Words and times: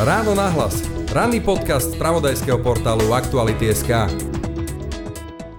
Ráno 0.00 0.32
nahlas. 0.32 0.80
Ranný 1.12 1.44
podcast 1.44 1.92
z 1.92 2.00
pravodajského 2.00 2.56
portálu 2.64 3.12
Aktuality.sk. 3.12 4.08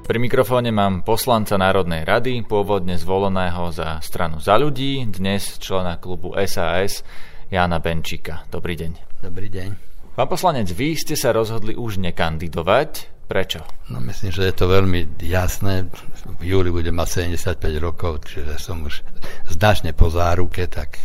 Pri 0.10 0.18
mikrofóne 0.18 0.74
mám 0.74 1.06
poslanca 1.06 1.54
Národnej 1.54 2.02
rady, 2.02 2.42
pôvodne 2.50 2.98
zvoleného 2.98 3.70
za 3.70 4.02
stranu 4.02 4.42
za 4.42 4.58
ľudí, 4.58 5.06
dnes 5.06 5.62
člena 5.62 6.02
klubu 6.02 6.34
SAS, 6.50 7.06
Jana 7.54 7.78
Benčíka. 7.78 8.50
Dobrý 8.50 8.74
deň. 8.74 9.22
Dobrý 9.22 9.54
deň. 9.54 9.70
Pán 10.18 10.26
poslanec, 10.26 10.66
vy 10.74 10.98
ste 10.98 11.14
sa 11.14 11.30
rozhodli 11.30 11.78
už 11.78 12.02
nekandidovať. 12.02 13.14
Prečo? 13.30 13.66
No 13.90 14.02
myslím, 14.02 14.34
že 14.34 14.50
je 14.50 14.56
to 14.58 14.66
veľmi 14.66 15.22
jasné. 15.22 15.90
V 16.38 16.42
júli 16.42 16.74
budem 16.74 16.98
mať 16.98 17.30
75 17.30 17.58
rokov, 17.78 18.26
čiže 18.30 18.58
som 18.58 18.82
už 18.86 19.02
značne 19.50 19.94
po 19.94 20.10
záruke, 20.14 20.66
tak 20.70 20.98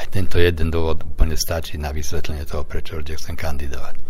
aj 0.00 0.06
tento 0.08 0.40
jeden 0.40 0.72
dôvod 0.72 1.04
úplne 1.04 1.36
stačí 1.36 1.76
na 1.76 1.92
vysvetlenie 1.92 2.48
toho, 2.48 2.64
prečo 2.64 2.98
kde 2.98 3.20
chcem 3.20 3.36
kandidovať. 3.36 4.00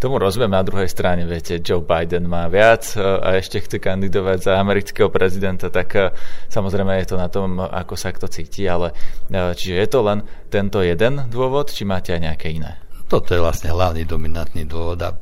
Tomu 0.00 0.16
rozumiem 0.16 0.56
na 0.56 0.64
druhej 0.64 0.88
strane, 0.88 1.28
viete, 1.28 1.60
Joe 1.60 1.84
Biden 1.84 2.24
má 2.24 2.48
viac 2.48 2.96
e, 2.96 3.04
a 3.04 3.36
ešte 3.36 3.60
chce 3.60 3.76
kandidovať 3.76 4.48
za 4.48 4.52
amerického 4.56 5.12
prezidenta, 5.12 5.68
tak 5.68 5.88
e, 5.92 6.08
samozrejme 6.48 7.04
je 7.04 7.08
to 7.12 7.16
na 7.20 7.28
tom, 7.28 7.60
ako 7.60 8.00
sa 8.00 8.08
kto 8.08 8.24
cíti, 8.32 8.64
ale 8.64 8.96
e, 9.28 9.52
čiže 9.52 9.76
je 9.76 9.88
to 9.92 10.00
len 10.00 10.24
tento 10.48 10.80
jeden 10.80 11.28
dôvod, 11.28 11.68
či 11.68 11.84
máte 11.84 12.16
aj 12.16 12.32
nejaké 12.32 12.48
iné? 12.48 12.80
Toto 13.12 13.36
je 13.36 13.44
vlastne 13.44 13.76
hlavný 13.76 14.08
dominantný 14.08 14.64
dôvod 14.64 15.04
a 15.04 15.12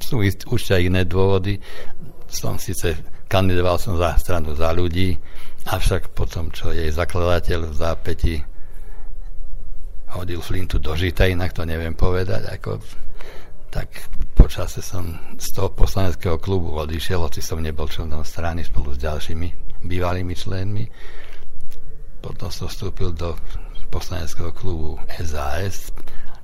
sú 0.00 0.24
už 0.24 0.60
aj 0.72 0.80
iné 0.80 1.04
dôvody. 1.04 1.60
Som 2.32 2.56
síce 2.56 2.96
kandidoval 3.28 3.76
som 3.76 4.00
za 4.00 4.16
stranu 4.16 4.56
za 4.56 4.72
ľudí, 4.72 5.20
avšak 5.68 6.16
potom, 6.16 6.48
čo 6.48 6.72
jej 6.72 6.88
zakladateľ 6.88 7.60
v 7.68 7.74
zápäti 7.76 8.34
hodil 10.20 10.40
Flintu 10.40 10.80
do 10.80 10.96
žita, 10.96 11.28
inak 11.28 11.52
to 11.52 11.68
neviem 11.68 11.92
povedať, 11.92 12.48
ako, 12.48 12.80
tak 13.68 13.92
počase 14.32 14.80
som 14.80 15.36
z 15.36 15.48
toho 15.52 15.72
poslaneckého 15.72 16.40
klubu 16.40 16.72
odišiel, 16.80 17.20
hoci 17.20 17.44
som 17.44 17.60
nebol 17.60 17.90
členom 17.90 18.24
strany 18.24 18.64
spolu 18.64 18.96
s 18.96 19.02
ďalšími 19.02 19.48
bývalými 19.84 20.34
členmi. 20.34 20.84
Potom 22.24 22.48
som 22.48 22.66
vstúpil 22.66 23.12
do 23.12 23.36
poslaneckého 23.92 24.50
klubu 24.50 24.98
SAS 25.22 25.92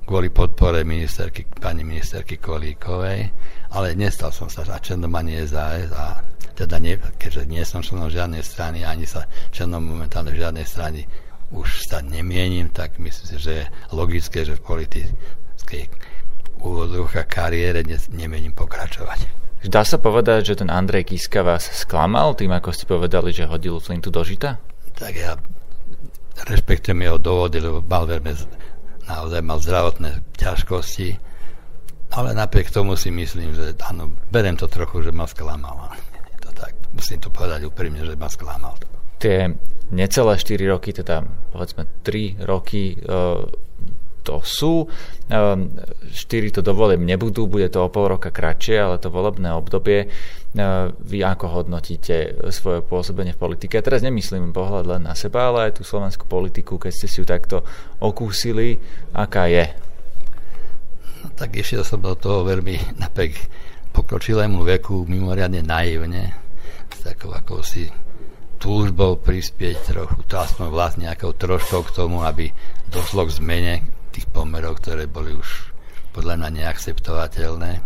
kvôli 0.03 0.29
podpore 0.29 0.83
ministerky, 0.83 1.47
pani 1.47 1.87
ministerky 1.87 2.35
Kolíkovej, 2.35 3.31
ale 3.71 3.87
nestal 3.95 4.35
som 4.35 4.51
sa 4.51 4.63
členom 4.67 5.11
ani 5.15 5.39
SAS 5.47 5.89
a 5.95 6.19
teda 6.53 6.77
nie, 6.77 6.99
keďže 7.17 7.49
nie 7.49 7.63
som 7.65 7.81
členom 7.81 8.11
žiadnej 8.11 8.43
strany, 8.45 8.85
ani 8.85 9.07
sa 9.07 9.25
členom 9.49 9.81
momentálne 9.81 10.35
žiadnej 10.35 10.67
strany 10.67 11.07
už 11.53 11.85
sa 11.85 12.01
nemienim, 12.01 12.67
tak 12.73 12.97
myslím 12.97 13.25
si, 13.29 13.37
že 13.37 13.53
je 13.63 13.65
logické, 13.93 14.41
že 14.41 14.57
v 14.57 14.65
politickej 14.65 15.83
úvodzovka 16.57 17.23
kariére 17.29 17.85
nemienim 18.09 18.51
pokračovať. 18.51 19.43
Dá 19.63 19.87
sa 19.87 19.95
povedať, 19.95 20.51
že 20.51 20.59
ten 20.59 20.67
Andrej 20.67 21.15
Kiska 21.15 21.39
vás 21.39 21.71
sklamal 21.71 22.35
tým, 22.35 22.51
ako 22.51 22.75
ste 22.75 22.83
povedali, 22.83 23.31
že 23.31 23.47
hodil 23.47 23.79
flintu 23.79 24.11
do 24.11 24.19
žita? 24.19 24.59
Tak 24.97 25.13
ja 25.15 25.39
rešpektujem 26.43 26.99
jeho 26.99 27.15
dôvody, 27.15 27.63
lebo 27.63 27.79
mal 27.79 28.03
veľmi, 28.03 28.33
naozaj 29.07 29.39
mal 29.39 29.63
zdravotné 29.63 30.35
ťažkosti, 30.35 31.09
ale 32.11 32.35
napriek 32.35 32.75
tomu 32.75 32.99
si 32.99 33.07
myslím, 33.07 33.55
že 33.55 33.77
áno, 33.87 34.11
berem 34.33 34.59
to 34.59 34.67
trochu, 34.67 35.05
že 35.05 35.11
ma 35.13 35.29
sklamal. 35.29 35.77
To 36.43 36.51
tak, 36.51 36.75
musím 36.91 37.23
to 37.23 37.31
povedať 37.31 37.63
úprimne, 37.63 38.03
že 38.03 38.19
ma 38.19 38.27
sklamal. 38.27 38.75
Tie 39.23 39.55
necelé 39.95 40.35
4 40.35 40.67
roky, 40.67 40.91
teda 40.91 41.23
povedzme 41.55 41.87
3 42.03 42.43
roky 42.43 42.91
e, 42.91 42.97
to 44.23 44.39
sú. 44.43 44.89
4 45.29 45.31
e, 45.31 46.51
to 46.51 46.59
dovolím 46.65 47.05
nebudú, 47.05 47.47
bude 47.47 47.69
to 47.69 47.85
o 47.85 47.93
pol 47.93 48.11
roka 48.11 48.33
kratšie, 48.33 48.75
ale 48.81 48.99
to 48.99 49.13
volebné 49.13 49.53
obdobie, 49.53 49.99
e, 50.03 50.07
vy 50.91 51.17
ako 51.23 51.61
hodnotíte 51.61 52.49
svoje 52.49 52.83
pôsobenie 52.83 53.37
v 53.37 53.41
politike? 53.47 53.79
Ja 53.79 53.85
teraz 53.85 54.01
nemyslím 54.01 54.51
pohľad 54.51 54.89
len 54.89 55.01
na 55.07 55.15
seba, 55.15 55.47
ale 55.47 55.71
aj 55.71 55.79
tú 55.79 55.87
slovenskú 55.87 56.27
politiku, 56.27 56.75
keď 56.75 56.91
ste 56.91 57.07
si 57.07 57.21
ju 57.21 57.25
takto 57.27 57.63
okúsili, 58.03 58.81
aká 59.15 59.47
je? 59.47 59.71
No, 61.23 61.31
tak 61.31 61.55
išiel 61.55 61.87
som 61.87 62.03
do 62.03 62.17
toho 62.19 62.43
veľmi 62.43 62.99
napriek 63.03 63.39
pokročilému 63.93 64.65
veku 64.65 65.05
mimoriadne 65.05 65.61
naivne, 65.61 66.33
s 66.89 66.99
takou 67.05 67.31
akousi 67.31 68.02
túžbou 68.63 69.19
prispieť 69.19 69.91
trochu, 69.91 70.23
to 70.23 70.39
aspoň 70.39 70.71
vlastne 70.71 71.11
nejakou 71.11 71.35
troškou 71.35 71.83
k 71.83 71.95
tomu, 71.99 72.23
aby 72.23 72.47
došlo 72.87 73.27
k 73.27 73.35
zmene 73.43 73.73
tých 74.15 74.23
pomerov, 74.31 74.79
ktoré 74.79 75.03
boli 75.03 75.35
už 75.35 75.75
podľa 76.15 76.39
mňa 76.39 76.49
neakceptovateľné. 76.63 77.83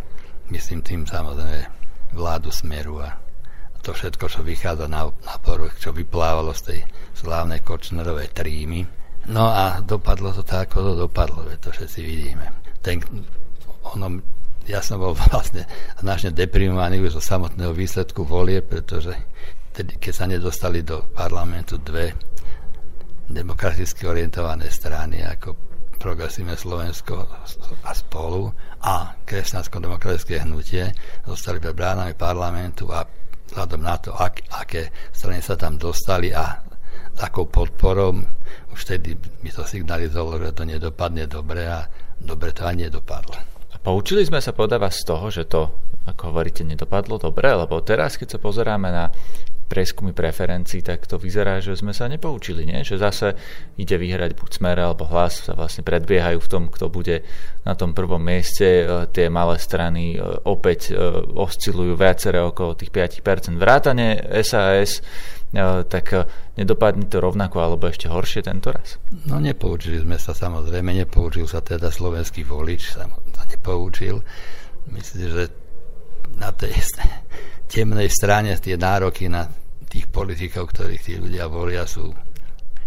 Myslím 0.53 0.85
tým 0.85 1.09
samozrejme 1.09 1.65
vládu 2.13 2.53
smeru 2.53 3.01
a 3.01 3.17
to 3.81 3.89
všetko, 3.89 4.29
čo 4.29 4.45
vychádza 4.45 4.85
na, 4.85 5.09
na 5.09 5.35
povrch, 5.41 5.81
čo 5.81 5.89
vyplávalo 5.89 6.53
z 6.53 6.61
tej 6.61 6.79
slávnej 7.17 7.65
Kočnerovej 7.65 8.38
trímy. 8.38 8.85
No 9.33 9.49
a 9.49 9.81
dopadlo 9.81 10.29
to 10.29 10.45
tak, 10.45 10.69
ako 10.69 10.94
to 10.94 10.94
dopadlo, 11.09 11.41
to 11.57 11.73
všetci 11.73 11.99
vidíme. 12.05 12.53
Ten, 12.85 13.01
ono, 13.97 14.21
ja 14.69 14.85
som 14.85 15.01
bol 15.01 15.17
vlastne 15.33 15.65
značne 15.97 16.29
deprimovaný 16.38 17.01
už 17.01 17.17
zo 17.17 17.23
samotného 17.23 17.73
výsledku 17.73 18.21
volie, 18.27 18.61
pretože 18.61 19.17
tedy, 19.77 20.01
keď 20.01 20.13
sa 20.13 20.25
nedostali 20.25 20.81
do 20.81 21.05
parlamentu 21.13 21.77
dve 21.77 22.17
demokraticky 23.29 24.09
orientované 24.09 24.73
strany 24.73 25.21
ako 25.21 25.53
progresívne 26.01 26.57
Slovensko 26.57 27.25
a 27.85 27.91
spolu 27.93 28.49
a 28.81 29.13
kresťansko-demokratické 29.21 30.41
hnutie 30.45 30.89
zostali 31.25 31.61
pred 31.61 31.77
bránami 31.77 32.13
parlamentu 32.17 32.89
a 32.89 33.05
vzhľadom 33.49 33.81
na 33.81 33.95
to, 34.01 34.13
ak, 34.13 34.45
aké 34.49 34.89
strany 35.13 35.41
sa 35.41 35.57
tam 35.57 35.77
dostali 35.77 36.33
a 36.33 36.61
takou 37.17 37.49
podporou, 37.49 38.13
už 38.73 38.79
vtedy 38.81 39.17
mi 39.41 39.49
to 39.49 39.65
signalizovalo, 39.65 40.38
že 40.41 40.57
to 40.57 40.63
nedopadne 40.69 41.25
dobre 41.25 41.65
a 41.65 41.85
dobre 42.21 42.53
to 42.53 42.65
ani 42.65 42.89
nedopadlo. 42.89 43.33
A 43.73 43.77
poučili 43.81 44.21
sme 44.21 44.38
sa 44.38 44.53
podáva 44.53 44.94
z 44.94 45.01
toho, 45.01 45.25
že 45.33 45.49
to, 45.49 45.73
ako 46.05 46.29
hovoríte, 46.29 46.61
nedopadlo 46.61 47.17
dobre, 47.17 47.49
lebo 47.49 47.81
teraz, 47.81 48.21
keď 48.21 48.38
sa 48.38 48.39
pozeráme 48.39 48.89
na 48.94 49.09
prieskumy 49.67 50.16
preferencií, 50.16 50.79
tak 50.79 51.03
to 51.05 51.19
vyzerá, 51.19 51.59
že 51.59 51.75
sme 51.75 51.91
sa 51.91 52.07
nepoučili, 52.07 52.63
nie? 52.63 52.88
že 52.88 52.95
zase 52.95 53.35
ide 53.75 54.00
vyhrať 54.00 54.33
buď 54.33 54.50
smer 54.63 54.79
alebo 54.79 55.03
hlas, 55.05 55.44
sa 55.44 55.53
vlastne 55.53 55.83
predbiehajú 55.83 56.39
v 56.39 56.50
tom, 56.50 56.63
kto 56.72 56.88
bude 56.88 57.28
na 57.67 57.75
tom 57.75 57.91
prvom 57.91 58.23
mieste. 58.23 58.83
E, 58.83 58.85
tie 59.11 59.27
malé 59.27 59.59
strany 59.59 60.16
e, 60.16 60.23
opäť 60.47 60.91
e, 60.91 61.00
oscilujú 61.35 62.00
viaceré 62.00 62.39
okolo 62.39 62.79
tých 62.79 62.95
5% 62.95 63.59
vrátane 63.59 64.23
SAS, 64.41 65.03
tak 65.88 66.11
nedopadne 66.59 67.07
to 67.07 67.23
rovnako 67.23 67.63
alebo 67.63 67.88
ešte 67.88 68.11
horšie 68.11 68.44
tento 68.44 68.67
raz? 68.67 69.00
No 69.31 69.39
nepoučili 69.39 70.03
sme 70.03 70.19
sa 70.19 70.35
samozrejme, 70.35 70.91
nepoučil 70.91 71.47
sa 71.47 71.63
teda 71.63 71.88
slovenský 71.88 72.44
volič, 72.44 72.91
sa 72.91 73.07
nepoučil. 73.47 74.19
Myslím, 74.91 75.31
že 75.31 75.66
na 76.37 76.53
tej 76.53 76.73
temnej 77.71 78.09
strane 78.13 78.55
tie 78.57 78.77
nároky 78.79 79.27
na 79.27 79.49
tých 79.87 80.07
politikov, 80.11 80.71
ktorých 80.71 81.01
tí 81.01 81.13
ľudia 81.17 81.49
volia, 81.49 81.87
sú 81.87 82.11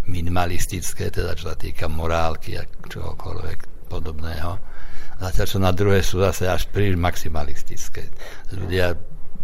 minimalistické, 0.09 1.13
teda 1.13 1.37
čo 1.37 1.53
sa 1.53 1.57
týka 1.57 1.87
morálky 1.87 2.57
a 2.57 2.65
čohokoľvek 2.65 3.91
podobného. 3.91 4.53
Zatiaľ, 5.21 5.47
čo 5.47 5.59
na 5.61 5.73
druhé 5.77 6.01
sú 6.01 6.25
zase 6.25 6.49
až 6.49 6.65
príliš 6.73 6.97
maximalistické. 6.97 8.09
Ľudia 8.57 8.97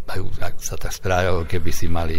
majú, 0.09 0.33
ak 0.41 0.63
sa 0.63 0.81
tak 0.81 0.95
správajú, 0.95 1.45
keby 1.45 1.71
si 1.75 1.87
mali 1.91 2.17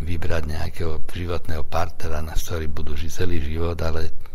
vybrať 0.00 0.42
nejakého 0.48 1.04
životného 1.04 1.64
partnera, 1.68 2.24
na 2.24 2.32
ktorý 2.32 2.68
budú 2.68 2.96
žiť 2.96 3.10
celý 3.12 3.40
život, 3.40 3.76
ale 3.80 4.25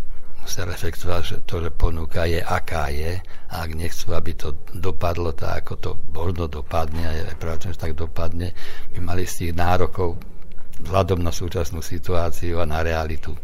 to, 1.46 1.56
že 1.62 1.70
ponúka 1.74 2.26
je, 2.26 2.42
aká 2.42 2.90
je 2.90 3.22
a 3.52 3.56
ak 3.62 3.72
nechcú, 3.78 4.14
aby 4.16 4.34
to 4.34 4.58
dopadlo 4.74 5.32
tak, 5.32 5.66
ako 5.66 5.74
to 5.78 5.92
možno 6.12 6.50
dopadne 6.50 7.04
a 7.06 7.12
je 7.14 7.24
pravdepodobne, 7.38 7.74
že 7.74 7.84
tak 7.84 7.94
dopadne, 7.94 8.48
by 8.96 9.00
mali 9.00 9.24
z 9.30 9.34
tých 9.48 9.54
nárokov 9.54 10.18
vzhľadom 10.82 11.22
na 11.22 11.30
súčasnú 11.30 11.80
situáciu 11.80 12.58
a 12.58 12.66
na 12.66 12.82
realitu 12.82 13.38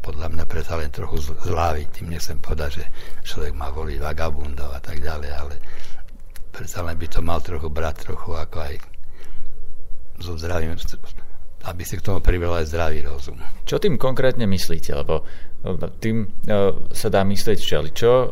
podľa 0.00 0.32
mňa 0.32 0.44
predsa 0.48 0.80
len 0.80 0.88
trochu 0.88 1.20
zláviť. 1.20 2.00
Tým 2.00 2.08
nechcem 2.16 2.38
povedať, 2.40 2.80
že 2.80 2.84
človek 3.28 3.52
má 3.52 3.68
voliť 3.68 3.98
vagabundov 4.00 4.72
a 4.72 4.80
tak 4.80 5.04
ďalej, 5.04 5.30
ale 5.36 5.54
predsa 6.48 6.80
len 6.80 6.96
by 6.96 7.06
to 7.12 7.20
mal 7.20 7.40
trochu 7.44 7.68
brať 7.68 8.08
trochu 8.08 8.30
ako 8.32 8.56
aj 8.56 8.74
so 10.18 10.34
zdravým 10.34 10.74
aby 11.66 11.82
si 11.82 11.98
k 11.98 12.04
tomu 12.06 12.22
pribral 12.22 12.54
aj 12.62 12.70
zdravý 12.70 13.02
rozum. 13.02 13.36
Čo 13.66 13.82
tým 13.82 13.98
konkrétne 13.98 14.46
myslíte? 14.46 14.94
Lebo 14.94 15.26
tým 15.98 16.22
e, 16.22 16.26
sa 16.94 17.08
dá 17.10 17.26
myslieť 17.26 17.58
všeličo, 17.58 18.12
e, 18.14 18.26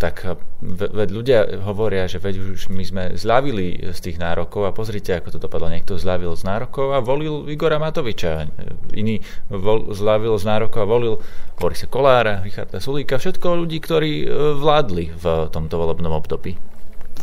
tak 0.00 0.24
veď 0.64 1.08
ľudia 1.12 1.38
hovoria, 1.60 2.08
že 2.08 2.16
veď 2.16 2.56
už 2.56 2.72
my 2.72 2.84
sme 2.84 3.02
zľavili 3.20 3.92
z 3.92 3.98
tých 4.00 4.16
nárokov 4.16 4.64
a 4.64 4.72
pozrite, 4.72 5.12
ako 5.12 5.36
to 5.36 5.38
dopadlo. 5.38 5.68
Niekto 5.68 6.00
zľavil 6.00 6.32
z 6.40 6.42
nárokov 6.48 6.96
a 6.96 7.04
volil 7.04 7.44
Igora 7.52 7.76
Matoviča. 7.76 8.48
Iný 8.96 9.20
vol, 9.52 9.92
zľavil 9.92 10.32
z 10.40 10.44
nárokov 10.48 10.80
a 10.80 10.88
volil 10.88 11.14
Borisa 11.60 11.84
Kolára, 11.84 12.40
Richarda 12.40 12.80
Sulíka, 12.80 13.20
všetko 13.20 13.60
ľudí, 13.60 13.76
ktorí 13.84 14.12
vládli 14.56 15.12
v 15.20 15.24
tomto 15.52 15.76
volebnom 15.76 16.16
období. 16.16 16.56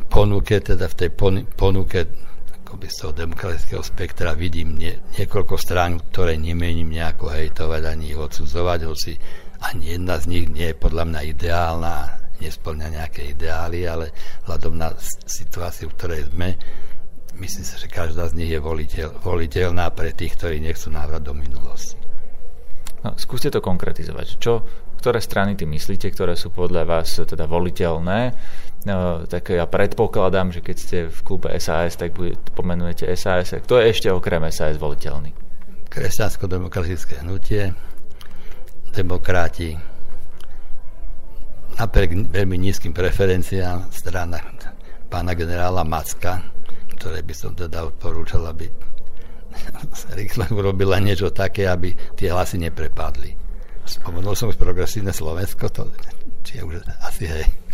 Ponuke, 0.08 0.62
teda 0.62 0.86
v 0.86 0.96
tej 0.96 1.10
ponuke 1.58 2.06
akoby 2.68 2.92
z 2.92 2.98
toho 3.00 3.14
demokratického 3.16 3.80
spektra 3.80 4.36
vidím 4.36 4.76
nie, 4.76 4.92
niekoľko 5.16 5.56
strán, 5.56 6.04
ktoré 6.12 6.36
nemením 6.36 6.92
nejako 6.92 7.32
hejtovať 7.32 7.82
ani 7.88 8.12
odsudzovať, 8.12 8.80
hoci 8.84 9.16
ani 9.62 9.98
jedna 9.98 10.22
z 10.22 10.26
nich 10.30 10.46
nie 10.50 10.70
je 10.70 10.78
podľa 10.78 11.04
mňa 11.10 11.22
ideálna, 11.34 11.96
nesplňa 12.38 12.88
nejaké 13.02 13.34
ideály, 13.34 13.90
ale 13.90 14.14
hľadom 14.46 14.78
na 14.78 14.94
situáciu, 15.26 15.90
v 15.90 15.98
ktorej 15.98 16.22
sme, 16.30 16.54
myslím 17.42 17.66
si, 17.66 17.74
že 17.78 17.90
každá 17.90 18.30
z 18.30 18.38
nich 18.38 18.52
je 18.54 18.62
voliteľ, 18.62 19.22
voliteľná 19.22 19.90
pre 19.94 20.14
tých, 20.14 20.38
ktorí 20.38 20.62
nechcú 20.62 20.94
návrat 20.94 21.26
do 21.26 21.34
minulosti. 21.34 21.98
No, 23.02 23.14
skúste 23.18 23.54
to 23.54 23.62
konkretizovať. 23.62 24.42
Čo, 24.42 24.66
ktoré 24.98 25.22
strany 25.22 25.54
ty 25.54 25.70
myslíte, 25.70 26.10
ktoré 26.10 26.34
sú 26.34 26.50
podľa 26.50 26.84
vás 26.86 27.14
teda 27.14 27.46
voliteľné? 27.46 28.34
No, 28.86 29.26
tak 29.26 29.54
ja 29.54 29.66
predpokladám, 29.70 30.54
že 30.54 30.62
keď 30.62 30.78
ste 30.78 30.98
v 31.10 31.20
klube 31.22 31.50
SAS, 31.58 31.98
tak 31.98 32.14
pomenujete 32.58 33.10
SAS. 33.18 33.54
Kto 33.54 33.82
je 33.82 33.90
ešte 33.94 34.10
okrem 34.10 34.42
SAS 34.50 34.78
voliteľný? 34.82 35.34
Kresťansko-demokratické 35.90 37.26
hnutie, 37.26 37.74
demokrati, 38.98 39.78
napriek 41.78 42.34
veľmi 42.34 42.58
nízkym 42.58 42.90
preferenciám 42.90 43.94
strana 43.94 44.42
pána 45.08 45.38
generála 45.38 45.86
Macka, 45.86 46.42
ktoré 46.98 47.22
by 47.22 47.34
som 47.38 47.54
teda 47.54 47.86
odporúčal, 47.86 48.50
aby 48.50 48.66
rýchle 50.18 50.50
urobila 50.50 50.98
niečo 50.98 51.30
také, 51.30 51.70
aby 51.70 51.94
tie 52.18 52.34
hlasy 52.34 52.58
neprepadli. 52.58 53.38
Spomenul 53.88 54.36
som 54.36 54.52
už 54.52 54.60
progresívne 54.60 55.16
Slovensko, 55.16 55.72
to, 55.72 55.88
či 56.44 56.60
je 56.60 56.62
už 56.66 56.84
asi 57.06 57.24
hej. 57.30 57.67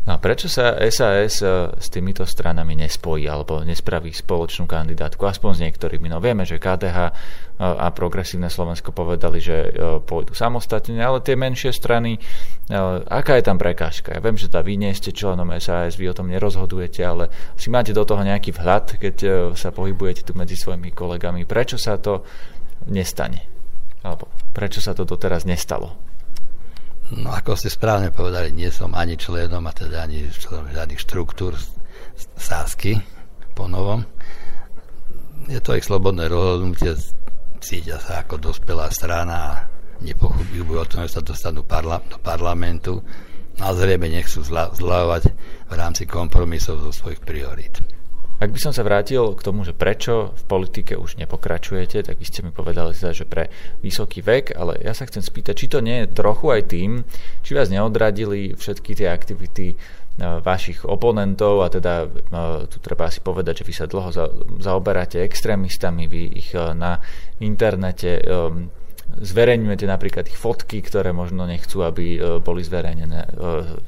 No 0.00 0.16
a 0.16 0.18
prečo 0.18 0.48
sa 0.48 0.80
SAS 0.88 1.44
e, 1.44 1.76
s 1.76 1.86
týmito 1.92 2.24
stranami 2.24 2.72
nespojí 2.72 3.28
alebo 3.28 3.60
nespraví 3.60 4.08
spoločnú 4.16 4.64
kandidátku, 4.64 5.28
aspoň 5.28 5.50
s 5.52 5.62
niektorými? 5.68 6.08
No 6.08 6.24
vieme, 6.24 6.48
že 6.48 6.56
KDH 6.56 6.98
e, 7.04 7.12
a 7.60 7.92
Progresívne 7.92 8.48
Slovensko 8.48 8.96
povedali, 8.96 9.44
že 9.44 9.56
e, 9.60 9.70
pôjdu 10.00 10.32
samostatne, 10.32 10.96
ale 10.96 11.20
tie 11.20 11.36
menšie 11.36 11.76
strany, 11.76 12.16
aká 13.06 13.36
je 13.36 13.44
tam 13.44 13.60
prekážka? 13.60 14.16
Ja 14.16 14.24
viem, 14.24 14.40
že 14.40 14.48
tá 14.48 14.64
vy 14.64 14.80
nie 14.80 14.90
ste 14.96 15.12
členom 15.12 15.52
SAS, 15.60 16.00
vy 16.00 16.08
o 16.08 16.16
tom 16.16 16.32
nerozhodujete, 16.32 17.04
ale 17.04 17.28
si 17.60 17.68
máte 17.68 17.92
do 17.92 18.00
toho 18.06 18.24
nejaký 18.24 18.56
vhľad, 18.56 18.96
keď 18.96 19.16
sa 19.52 19.68
pohybujete 19.68 20.24
tu 20.24 20.32
medzi 20.32 20.56
svojimi 20.56 20.96
kolegami. 20.96 21.44
Prečo 21.44 21.76
sa 21.76 22.00
to 22.00 22.24
nestane? 22.88 23.44
Alebo 24.00 24.32
prečo 24.56 24.80
sa 24.80 24.96
to 24.96 25.04
doteraz 25.04 25.44
nestalo? 25.44 26.09
No 27.10 27.34
ako 27.34 27.58
ste 27.58 27.74
správne 27.74 28.14
povedali, 28.14 28.54
nie 28.54 28.70
som 28.70 28.94
ani 28.94 29.18
členom 29.18 29.66
a 29.66 29.74
teda 29.74 30.06
ani 30.06 30.30
členom 30.30 30.70
žiadnych 30.70 31.02
štruktúr 31.02 31.58
sásky 32.38 33.02
po 33.58 33.66
novom. 33.66 34.06
Je 35.50 35.58
to 35.58 35.74
ich 35.74 35.82
slobodné 35.82 36.30
rozhodnutie, 36.30 36.94
cítia 37.58 37.98
sa 37.98 38.22
ako 38.22 38.38
dospelá 38.38 38.86
strana 38.94 39.36
a 39.36 39.52
nepochybujú 39.98 40.78
o 40.78 40.86
tom, 40.86 41.02
že 41.04 41.18
sa 41.18 41.22
dostanú 41.26 41.66
parla- 41.66 42.04
do 42.06 42.16
parlamentu 42.22 43.02
a 43.58 43.74
zrejme 43.74 44.06
nechcú 44.06 44.46
zla- 44.46 44.70
zľavovať 44.72 45.22
v 45.66 45.72
rámci 45.74 46.06
kompromisov 46.06 46.78
zo 46.86 46.94
svojich 46.94 47.20
priorít. 47.26 47.99
Ak 48.40 48.48
by 48.48 48.56
som 48.56 48.72
sa 48.72 48.80
vrátil 48.80 49.36
k 49.36 49.44
tomu, 49.44 49.68
že 49.68 49.76
prečo 49.76 50.32
v 50.32 50.42
politike 50.48 50.96
už 50.96 51.20
nepokračujete, 51.20 52.08
tak 52.08 52.16
by 52.16 52.24
ste 52.24 52.40
mi 52.40 52.48
povedali 52.48 52.96
teda, 52.96 53.12
že 53.12 53.28
pre 53.28 53.52
vysoký 53.84 54.24
vek, 54.24 54.56
ale 54.56 54.80
ja 54.80 54.96
sa 54.96 55.04
chcem 55.04 55.20
spýtať, 55.20 55.54
či 55.60 55.68
to 55.68 55.84
nie 55.84 56.02
je 56.02 56.16
trochu 56.16 56.48
aj 56.48 56.72
tým, 56.72 57.04
či 57.44 57.52
vás 57.52 57.68
neodradili 57.68 58.56
všetky 58.56 58.96
tie 58.96 59.12
aktivity 59.12 59.66
e, 59.72 59.76
vašich 60.40 60.88
oponentov 60.88 61.60
a 61.60 61.68
teda 61.68 62.08
e, 62.08 62.08
tu 62.72 62.80
treba 62.80 63.12
si 63.12 63.20
povedať, 63.20 63.60
že 63.60 63.66
vy 63.68 63.74
sa 63.76 63.84
dlho 63.84 64.08
zaoberáte 64.56 65.20
extrémistami, 65.20 66.08
vy 66.08 66.22
ich 66.40 66.56
e, 66.56 66.72
na 66.72 66.96
internete 67.44 68.24
zverejňujete 69.18 69.86
napríklad 69.88 70.24
ich 70.30 70.38
fotky, 70.38 70.78
ktoré 70.80 71.10
možno 71.10 71.42
nechcú, 71.44 71.82
aby 71.82 72.04
e, 72.16 72.18
boli 72.38 72.62
zverejnené. 72.62 73.20
E, 73.26 73.28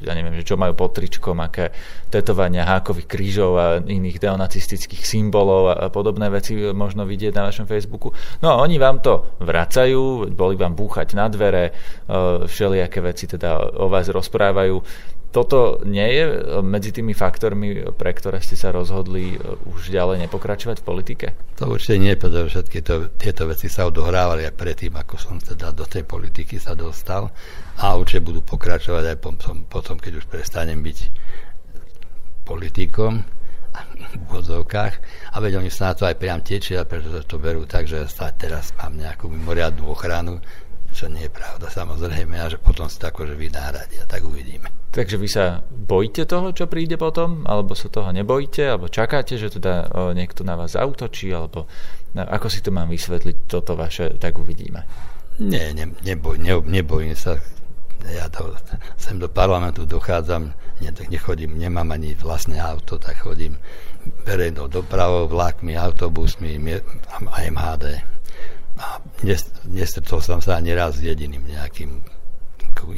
ja 0.02 0.12
neviem, 0.18 0.34
že 0.34 0.48
čo 0.52 0.58
majú 0.58 0.74
pod 0.74 0.98
tričkom, 0.98 1.38
aké 1.38 1.70
tetovania 2.10 2.66
hákových 2.66 3.08
krížov 3.08 3.52
a 3.56 3.66
iných 3.78 4.18
deonacistických 4.18 5.06
symbolov 5.06 5.72
a 5.72 5.88
podobné 5.88 6.28
veci 6.28 6.58
možno 6.74 7.06
vidieť 7.06 7.32
na 7.32 7.48
vašom 7.48 7.70
Facebooku. 7.70 8.10
No 8.42 8.52
a 8.52 8.60
oni 8.60 8.76
vám 8.76 9.00
to 9.00 9.38
vracajú, 9.40 10.28
boli 10.34 10.58
vám 10.58 10.74
búchať 10.74 11.14
na 11.14 11.30
dvere, 11.30 11.70
e, 11.70 11.72
všelijaké 12.48 12.98
veci 12.98 13.30
teda 13.30 13.78
o 13.78 13.86
vás 13.86 14.10
rozprávajú 14.10 14.76
toto 15.32 15.80
nie 15.88 16.04
je 16.12 16.24
e, 16.28 16.36
medzi 16.60 16.92
tými 16.92 17.16
faktormi, 17.16 17.88
pre 17.96 18.12
ktoré 18.12 18.44
ste 18.44 18.52
sa 18.52 18.68
rozhodli 18.68 19.34
e, 19.34 19.36
už 19.72 19.88
ďalej 19.88 20.28
nepokračovať 20.28 20.84
v 20.84 20.86
politike? 20.86 21.26
To 21.56 21.72
určite 21.72 21.96
nie, 21.96 22.12
pretože 22.20 22.60
všetky 22.60 22.78
to, 22.84 23.08
tieto 23.16 23.48
veci 23.48 23.72
sa 23.72 23.88
odohrávali 23.88 24.44
aj 24.44 24.54
predtým, 24.54 24.92
ako 24.92 25.16
som 25.16 25.40
teda 25.40 25.72
do 25.72 25.88
tej 25.88 26.04
politiky 26.04 26.60
sa 26.60 26.76
dostal 26.76 27.32
a 27.80 27.96
určite 27.96 28.28
budú 28.28 28.44
pokračovať 28.44 29.16
aj 29.16 29.18
potom, 29.24 29.56
potom 29.64 29.96
keď 29.96 30.20
už 30.20 30.28
prestanem 30.28 30.84
byť 30.84 30.98
politikom 32.44 33.24
v 34.20 34.24
vodzovkách 34.28 34.94
a 35.32 35.36
veď 35.40 35.64
oni 35.64 35.72
sa 35.72 35.90
na 35.90 35.94
to 35.96 36.04
aj 36.04 36.20
priam 36.20 36.44
tečia, 36.44 36.84
pretože 36.84 37.24
to 37.24 37.40
berú 37.40 37.64
tak, 37.64 37.88
že 37.88 38.04
sa 38.04 38.28
teraz 38.36 38.76
mám 38.76 39.00
nejakú 39.00 39.32
mimoriadnú 39.32 39.88
ochranu, 39.88 40.44
čo 40.92 41.08
nie 41.08 41.26
je 41.26 41.32
pravda 41.32 41.72
samozrejme 41.72 42.36
a 42.36 42.46
že 42.52 42.60
potom 42.60 42.86
to 42.86 43.04
akože 43.08 43.34
vynáradia, 43.34 44.04
tak 44.04 44.22
uvidíme. 44.22 44.68
Takže 44.92 45.16
vy 45.16 45.28
sa 45.28 45.64
bojíte 45.64 46.28
toho, 46.28 46.52
čo 46.52 46.68
príde 46.68 47.00
potom, 47.00 47.48
alebo 47.48 47.72
sa 47.72 47.88
toho 47.88 48.12
nebojíte, 48.12 48.76
alebo 48.76 48.92
čakáte, 48.92 49.40
že 49.40 49.48
teda 49.48 49.88
niekto 50.12 50.44
na 50.44 50.52
vás 50.52 50.76
zautočí, 50.76 51.32
alebo 51.32 51.64
ako 52.12 52.46
si 52.52 52.60
to 52.60 52.68
mám 52.68 52.92
vysvetliť, 52.92 53.48
toto 53.48 53.72
vaše, 53.72 54.20
tak 54.20 54.36
uvidíme. 54.36 54.84
Nie, 55.40 55.72
ne, 55.72 55.88
neboj, 56.04 56.36
ne, 56.36 56.60
nebojím 56.60 57.16
sa. 57.16 57.40
Ja 58.04 58.28
to, 58.28 58.52
sem 59.00 59.16
do 59.16 59.32
parlamentu 59.32 59.88
dochádzam, 59.88 60.52
ne, 60.84 60.90
nechodím, 61.08 61.56
nemám 61.56 61.88
ani 61.96 62.12
vlastné 62.12 62.60
auto, 62.60 63.00
tak 63.00 63.24
chodím 63.24 63.56
verejnou 64.26 64.68
dopravou, 64.68 65.24
vlákmi, 65.30 65.72
autobusmi 65.78 66.60
a 67.32 67.36
MHD. 67.48 68.02
A 68.80 69.00
nestretol 69.68 70.20
som 70.24 70.40
sa 70.40 70.56
ani 70.56 70.72
raz 70.72 70.96
s 70.96 71.04
jediným 71.04 71.44
nejakým 71.44 72.00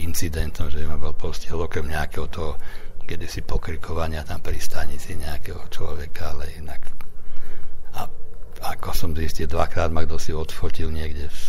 incidentom, 0.01 0.73
že 0.73 0.87
ma 0.89 0.97
bol 0.97 1.13
postihol 1.13 1.69
okrem 1.69 1.91
nejakého 1.91 2.25
toho 2.31 2.57
kedysi 3.05 3.45
pokrikovania 3.45 4.25
tam 4.25 4.41
pri 4.41 4.57
stanici 4.57 5.13
nejakého 5.13 5.61
človeka, 5.69 6.33
ale 6.33 6.57
inak 6.57 6.81
a 7.93 8.09
ako 8.65 8.97
som 8.97 9.11
zistil, 9.13 9.45
dvakrát 9.45 9.93
ma 9.93 10.09
kto 10.09 10.17
si 10.17 10.33
odfotil 10.33 10.89
niekde 10.89 11.29
v 11.29 11.41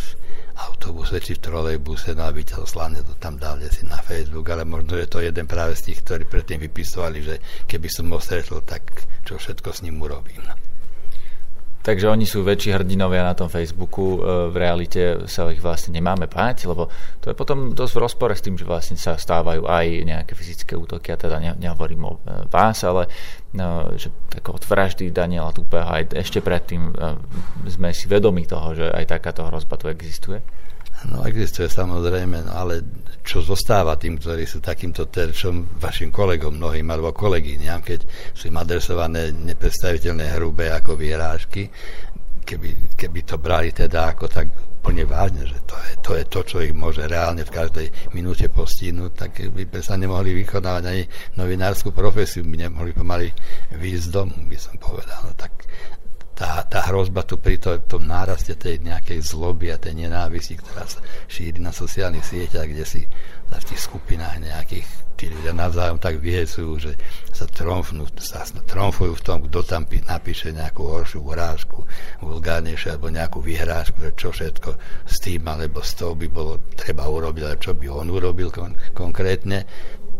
autobuse 0.68 1.16
či 1.20 1.36
v 1.36 1.44
trolejbuse, 1.48 2.12
no 2.12 2.28
a 2.28 2.32
vyťal 2.32 2.64
slavne 2.68 3.00
to 3.00 3.16
tam 3.16 3.40
dal 3.40 3.56
si 3.72 3.88
na 3.88 4.00
Facebook, 4.00 4.48
ale 4.52 4.68
možno, 4.68 5.00
že 5.00 5.08
to 5.08 5.20
je 5.20 5.32
jeden 5.32 5.48
práve 5.48 5.76
z 5.76 5.92
tých, 5.92 6.04
ktorí 6.04 6.24
predtým 6.28 6.60
vypisovali, 6.60 7.18
že 7.24 7.34
keby 7.68 7.88
som 7.88 8.12
ho 8.12 8.20
stretol, 8.20 8.64
tak 8.64 9.04
čo 9.24 9.40
všetko 9.40 9.68
s 9.72 9.80
ním 9.84 10.00
urobím. 10.00 10.44
No. 10.44 10.65
Takže 11.86 12.10
oni 12.10 12.26
sú 12.26 12.42
väčší 12.42 12.74
hrdinovia 12.74 13.22
na 13.22 13.38
tom 13.38 13.46
Facebooku, 13.46 14.18
e, 14.18 14.50
v 14.50 14.56
realite 14.58 15.30
sa 15.30 15.46
ich 15.54 15.62
vlastne 15.62 15.94
nemáme 15.94 16.26
báť, 16.26 16.66
lebo 16.66 16.90
to 17.22 17.30
je 17.30 17.38
potom 17.38 17.70
dosť 17.78 17.92
v 17.94 18.02
rozpore 18.02 18.34
s 18.34 18.42
tým, 18.42 18.58
že 18.58 18.66
vlastne 18.66 18.98
sa 18.98 19.14
stávajú 19.14 19.70
aj 19.70 20.02
nejaké 20.02 20.34
fyzické 20.34 20.74
útoky, 20.74 21.14
a 21.14 21.20
teda 21.20 21.38
ne, 21.38 21.54
nehovorím 21.54 22.10
o 22.10 22.12
e, 22.18 22.50
vás, 22.50 22.82
ale 22.82 23.06
no, 23.54 23.94
že 23.94 24.10
tak 24.26 24.50
od 24.50 24.66
vraždy 24.66 25.14
Daniela 25.14 25.54
Tupeho 25.54 25.86
aj 25.86 26.18
ešte 26.18 26.42
predtým 26.42 26.90
sme 27.70 27.94
si 27.94 28.10
vedomi 28.10 28.50
toho, 28.50 28.74
že 28.74 28.86
aj 28.90 29.06
takáto 29.06 29.46
hrozba 29.46 29.78
tu 29.78 29.86
existuje. 29.86 30.42
No 31.04 31.28
existuje 31.28 31.68
samozrejme, 31.68 32.48
no 32.48 32.52
ale 32.56 32.80
čo 33.20 33.44
zostáva 33.44 34.00
tým, 34.00 34.16
ktorí 34.16 34.48
sú 34.48 34.64
takýmto 34.64 35.12
terčom, 35.12 35.76
vašim 35.76 36.08
kolegom 36.08 36.56
mnohým 36.56 36.88
alebo 36.88 37.12
kolegyňam, 37.12 37.84
keď 37.84 38.00
sú 38.32 38.48
im 38.48 38.56
adresované 38.56 39.34
nepredstaviteľné 39.34 40.40
hrubé 40.40 40.72
ako 40.72 40.96
vyhrážky, 40.96 41.68
keby, 42.46 42.94
keby 42.94 43.20
to 43.26 43.36
brali 43.36 43.74
teda 43.74 44.14
ako 44.14 44.30
tak 44.30 44.46
plne 44.86 45.02
vážne, 45.02 45.42
že 45.50 45.58
to 45.66 45.74
je, 45.74 45.92
to 45.98 46.10
je 46.14 46.24
to, 46.30 46.40
čo 46.46 46.56
ich 46.62 46.70
môže 46.70 47.02
reálne 47.02 47.42
v 47.42 47.50
každej 47.50 47.86
minúte 48.14 48.46
postihnúť, 48.46 49.12
tak 49.18 49.30
by 49.50 49.66
sa 49.82 49.98
nemohli 49.98 50.30
vykonávať 50.46 50.84
ani 50.86 51.02
novinárskú 51.34 51.90
profesiu, 51.90 52.46
by 52.46 52.70
nemohli 52.70 52.94
pomaly 52.94 53.34
výjsť 53.74 54.08
domu, 54.14 54.38
by 54.46 54.54
som 54.54 54.78
povedal. 54.78 55.18
No, 55.26 55.34
tak 55.34 55.66
tá, 56.36 56.60
tá 56.68 56.84
hrozba 56.92 57.24
tu 57.24 57.40
pri 57.40 57.56
to, 57.56 57.80
tom 57.88 58.04
náraste 58.04 58.52
tej 58.60 58.84
nejakej 58.84 59.24
zloby 59.24 59.72
a 59.72 59.80
tej 59.80 60.04
nenávisti, 60.04 60.60
ktorá 60.60 60.84
sa 60.84 61.00
šíri 61.32 61.64
na 61.64 61.72
sociálnych 61.72 62.28
sieťach, 62.28 62.68
kde 62.68 62.84
si 62.84 63.02
v 63.48 63.64
tých 63.64 63.80
skupinách 63.80 64.44
nejakých 64.44 65.06
tí 65.16 65.32
ľudia 65.32 65.56
navzájom 65.56 65.96
tak 65.96 66.20
vyhecujú, 66.20 66.72
že 66.76 66.92
sa, 67.32 67.48
tromfnú, 67.48 68.04
sa 68.20 68.44
tromfujú 68.44 69.16
v 69.16 69.24
tom, 69.24 69.38
kto 69.48 69.64
tam 69.64 69.88
napíše 69.88 70.52
nejakú 70.52 70.84
horšiu 70.84 71.24
urážku, 71.24 71.88
vulgárnejšiu 72.20 72.94
alebo 72.94 73.08
nejakú 73.08 73.40
vyhrážku, 73.40 73.96
že 74.04 74.12
čo 74.12 74.28
všetko 74.30 74.70
s 75.08 75.16
tým 75.24 75.48
alebo 75.48 75.80
s 75.80 75.96
tou 75.96 76.12
by 76.12 76.28
bolo 76.28 76.60
treba 76.76 77.08
urobiť, 77.08 77.42
ale 77.48 77.56
čo 77.56 77.72
by 77.72 77.88
on 77.88 78.12
urobil 78.12 78.52
kon- 78.52 78.76
konkrétne 78.92 79.64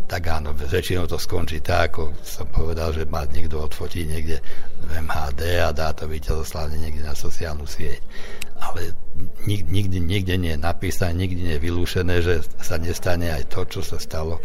tak 0.07 0.23
áno, 0.31 0.55
väčšinou 0.55 1.03
to 1.03 1.19
skončí 1.19 1.59
tak, 1.59 1.91
ako 1.91 2.15
som 2.23 2.47
povedal, 2.47 2.95
že 2.95 3.03
má 3.03 3.27
niekto 3.27 3.59
odfotí 3.59 4.07
niekde 4.07 4.39
v 4.87 5.03
MHD 5.03 5.59
a 5.59 5.75
dá 5.75 5.91
to 5.91 6.07
víťazoslavne 6.07 6.79
niekde 6.79 7.03
na 7.03 7.11
sociálnu 7.11 7.67
sieť. 7.67 7.99
Ale 8.57 8.95
nik, 9.43 9.67
nikdy, 9.67 9.99
nikde 9.99 10.39
nie 10.39 10.55
je 10.55 10.63
napísané, 10.63 11.27
nikdy 11.27 11.39
nie 11.43 11.55
je 11.59 11.65
vylúšené, 11.67 12.15
že 12.23 12.39
sa 12.63 12.79
nestane 12.79 13.35
aj 13.35 13.51
to, 13.51 13.67
čo 13.67 13.81
sa 13.83 13.99
stalo 13.99 14.39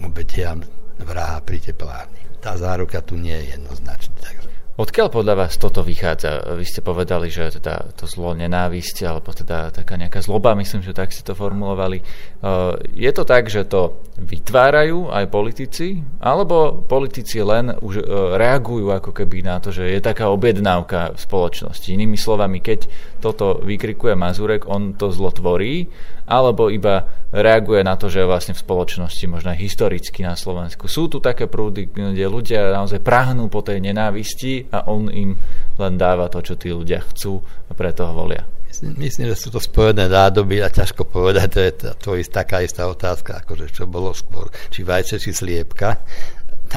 obetiam 0.00 0.64
vraha 0.96 1.44
pri 1.44 1.60
teplárni. 1.60 2.24
Tá 2.40 2.56
záruka 2.56 3.04
tu 3.04 3.20
nie 3.20 3.36
je 3.36 3.60
jednoznačná. 3.60 4.16
Takže 4.16 4.48
Odkiaľ 4.80 5.12
podľa 5.12 5.44
vás 5.44 5.60
toto 5.60 5.84
vychádza? 5.84 6.56
Vy 6.56 6.64
ste 6.64 6.80
povedali, 6.80 7.28
že 7.28 7.52
teda 7.52 7.92
to 7.92 8.08
zlo 8.08 8.32
nenávisť, 8.32 9.04
alebo 9.04 9.28
teda 9.28 9.68
taká 9.68 10.00
nejaká 10.00 10.24
zloba, 10.24 10.56
myslím, 10.56 10.80
že 10.80 10.96
tak 10.96 11.12
ste 11.12 11.20
to 11.20 11.36
formulovali. 11.36 12.00
Uh, 12.40 12.80
je 12.96 13.12
to 13.12 13.28
tak, 13.28 13.52
že 13.52 13.68
to 13.68 14.00
vytvárajú 14.16 15.12
aj 15.12 15.28
politici, 15.28 16.00
alebo 16.24 16.80
politici 16.80 17.44
len 17.44 17.76
už 17.76 18.00
uh, 18.00 18.40
reagujú 18.40 18.88
ako 18.88 19.12
keby 19.12 19.44
na 19.44 19.60
to, 19.60 19.68
že 19.68 19.84
je 19.84 20.00
taká 20.00 20.32
objednávka 20.32 21.12
v 21.12 21.18
spoločnosti. 21.28 21.84
Inými 21.92 22.16
slovami, 22.16 22.64
keď 22.64 22.88
toto 23.20 23.60
vykrikuje 23.60 24.16
Mazurek, 24.16 24.64
on 24.64 24.96
to 24.96 25.12
zlo 25.12 25.28
tvorí, 25.28 25.92
alebo 26.30 26.70
iba 26.70 27.26
reaguje 27.34 27.82
na 27.82 27.98
to, 27.98 28.06
že 28.06 28.22
vlastne 28.22 28.54
v 28.54 28.62
spoločnosti, 28.62 29.24
možno 29.26 29.50
historicky 29.50 30.22
na 30.22 30.38
Slovensku, 30.38 30.86
sú 30.86 31.10
tu 31.10 31.18
také 31.18 31.50
prúdy, 31.50 31.90
kde 31.90 32.26
ľudia 32.30 32.70
naozaj 32.70 33.02
prahnú 33.02 33.50
po 33.50 33.66
tej 33.66 33.82
nenávisti 33.82 34.70
a 34.70 34.86
on 34.86 35.10
im 35.10 35.34
len 35.74 35.94
dáva 35.98 36.30
to, 36.30 36.38
čo 36.38 36.54
tí 36.54 36.70
ľudia 36.70 37.02
chcú 37.10 37.42
a 37.42 37.72
preto 37.74 38.06
ho 38.06 38.14
volia. 38.14 38.46
Myslím, 38.70 39.02
myslím, 39.02 39.26
že 39.34 39.42
sú 39.42 39.48
to 39.50 39.58
spojené 39.58 40.06
nádoby 40.06 40.62
a 40.62 40.70
ťažko 40.70 41.02
povedať, 41.10 41.46
to 41.50 41.60
je 41.66 41.72
to, 41.98 42.10
ist 42.14 42.30
taká 42.30 42.62
istá 42.62 42.86
otázka, 42.86 43.42
akože 43.42 43.66
čo 43.74 43.90
bolo 43.90 44.14
skôr, 44.14 44.46
či 44.70 44.86
vajce, 44.86 45.18
či 45.18 45.34
sliepka. 45.34 45.98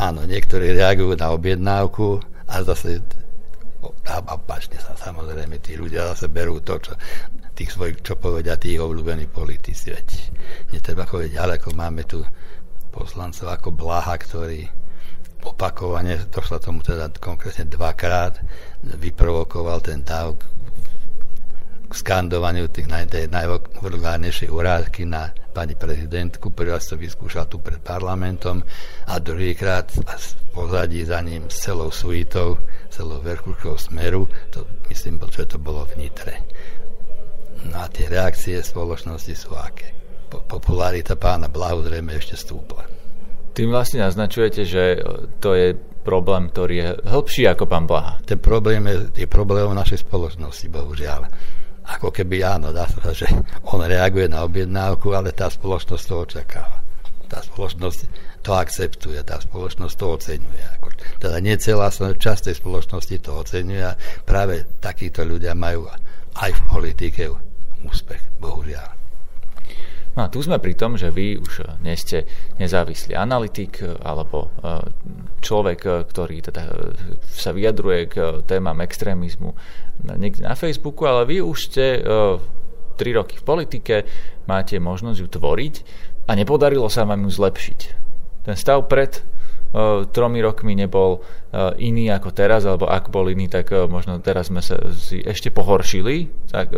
Áno, 0.01 0.25
niektorí 0.25 0.74
reagujú 0.74 1.13
na 1.13 1.29
objednávku 1.29 2.17
a 2.50 2.65
zase 2.65 3.05
a 4.07 4.24
opačne 4.33 4.79
sa 4.79 4.95
samozrejme 4.95 5.60
tí 5.60 5.75
ľudia 5.75 6.15
zase 6.15 6.31
berú 6.31 6.63
to, 6.63 6.79
čo 6.79 6.95
tých 7.53 7.69
svojich, 7.74 8.01
čo 8.01 8.17
povedia 8.17 8.57
tých 8.57 8.81
obľúbení 8.81 9.29
politici. 9.29 9.93
Veď 9.93 10.07
netreba 10.74 11.05
chodiť 11.05 11.38
ďaleko, 11.38 11.67
máme 11.77 12.03
tu 12.05 12.25
poslancov 12.93 13.50
ako 13.50 13.69
Blaha, 13.74 14.17
ktorý 14.17 14.69
opakovane, 15.43 16.24
došlo 16.31 16.57
tomu 16.57 16.79
teda 16.81 17.12
konkrétne 17.19 17.67
dvakrát, 17.67 18.39
vyprovokoval 18.83 19.83
ten 19.83 20.00
dav 20.01 20.39
k 20.39 21.93
skandovaniu 21.93 22.72
tých 22.72 22.89
naj, 22.89 23.12
najvulgárnejšej 23.29 24.50
urážky 24.50 25.05
na 25.05 25.29
pani 25.53 25.77
prezidentku. 25.77 26.50
Prvý 26.50 26.74
raz 26.74 26.89
to 26.89 26.98
vyskúšal 26.98 27.45
tu 27.45 27.62
pred 27.62 27.77
parlamentom 27.77 28.65
a 29.05 29.13
druhýkrát 29.22 29.93
v 29.93 30.01
pozadí 30.55 31.05
za 31.05 31.22
ním 31.22 31.51
s 31.51 31.69
celou 31.69 31.93
suitou, 31.93 32.57
celou 32.89 33.22
verchuškou 33.22 33.77
smeru, 33.77 34.25
to 34.50 34.65
myslím, 34.89 35.22
že 35.29 35.45
to 35.45 35.62
bolo 35.62 35.86
v 35.93 36.07
Nitre. 36.07 36.41
No 37.72 37.79
a 37.79 37.88
tie 37.88 38.12
reakcie 38.12 38.60
spoločnosti 38.60 39.34
sú 39.36 39.55
aké? 39.55 39.96
Popularita 40.34 41.13
pána 41.15 41.48
Blahu 41.48 41.86
zrejme 41.86 42.17
ešte 42.17 42.36
stúpla. 42.36 42.84
Tým 43.53 43.70
vlastne 43.70 44.01
naznačujete, 44.01 44.65
že 44.65 44.98
to 45.38 45.53
je 45.53 45.77
problém, 46.01 46.50
ktorý 46.50 46.74
je 46.74 46.89
hĺbší 47.05 47.43
ako 47.53 47.70
pán 47.70 47.86
Blaha. 47.86 48.17
Ten 48.25 48.41
problém 48.41 48.82
je, 48.89 49.24
je 49.24 49.27
problém 49.29 49.70
našej 49.70 50.01
spoločnosti, 50.03 50.67
bohužiaľ. 50.74 51.29
Ako 51.84 52.10
keby 52.10 52.41
áno, 52.41 52.74
dá 52.74 52.89
sa, 52.89 53.13
že 53.13 53.29
on 53.70 53.86
reaguje 53.86 54.25
na 54.25 54.41
objednávku, 54.41 55.13
ale 55.13 55.36
tá 55.36 55.51
spoločnosť 55.53 56.03
to 56.03 56.15
očakáva. 56.25 56.79
Tá 57.29 57.39
spoločnosť 57.46 58.00
to 58.41 58.51
akceptuje, 58.58 59.20
tá 59.22 59.38
spoločnosť 59.38 59.96
to 59.96 60.05
oceňuje. 60.17 60.65
Teda 61.22 61.38
nie 61.39 61.55
celá 61.62 61.93
časť 61.93 62.51
tej 62.51 62.55
spoločnosti 62.58 63.15
to 63.22 63.32
oceňuje 63.38 63.84
a 63.84 63.98
práve 64.25 64.65
takíto 64.82 65.22
ľudia 65.22 65.53
majú 65.53 65.88
aj 66.41 66.51
v 66.51 66.62
politike 66.67 67.22
úspech, 67.86 68.22
bohužiaľ. 68.40 68.90
No 70.13 70.30
a 70.30 70.30
tu 70.30 70.46
sme 70.46 70.62
pri 70.62 70.78
tom, 70.78 70.94
že 70.94 71.10
vy 71.10 71.42
už 71.42 71.82
nie 71.82 71.98
ste 71.98 72.30
nezávislý 72.62 73.18
analytik 73.18 73.82
alebo 73.82 74.46
e, 74.46 74.86
človek, 75.42 76.06
ktorý 76.06 76.46
teda 76.46 76.70
sa 77.34 77.50
vyjadruje 77.50 78.02
k 78.13 78.16
témam 78.46 78.78
extrémizmu 78.86 79.58
niekde 80.06 80.46
na 80.46 80.54
Facebooku, 80.54 81.10
ale 81.10 81.25
vy 81.25 81.42
už 81.42 81.58
ste 81.66 81.86
tri 82.96 83.10
roky 83.13 83.42
v 83.42 83.46
politike, 83.46 83.96
máte 84.46 84.78
možnosť 84.78 85.18
ju 85.18 85.28
tvoriť 85.28 85.75
a 86.30 86.32
nepodarilo 86.38 86.88
sa 86.88 87.04
vám 87.04 87.25
ju 87.28 87.32
zlepšiť. 87.34 87.80
Ten 88.48 88.56
stav 88.56 88.86
pred 88.88 89.24
tromi 90.13 90.39
rokmi 90.39 90.77
nebol 90.77 91.25
iný 91.82 92.13
ako 92.13 92.30
teraz, 92.34 92.65
alebo 92.65 92.86
ak 92.89 93.10
bol 93.10 93.25
iný, 93.30 93.50
tak 93.50 93.74
možno 93.89 94.22
teraz 94.22 94.53
sme 94.53 94.62
sa 94.62 94.77
si 94.94 95.22
ešte 95.22 95.50
pohoršili. 95.50 96.30
Tak, 96.50 96.70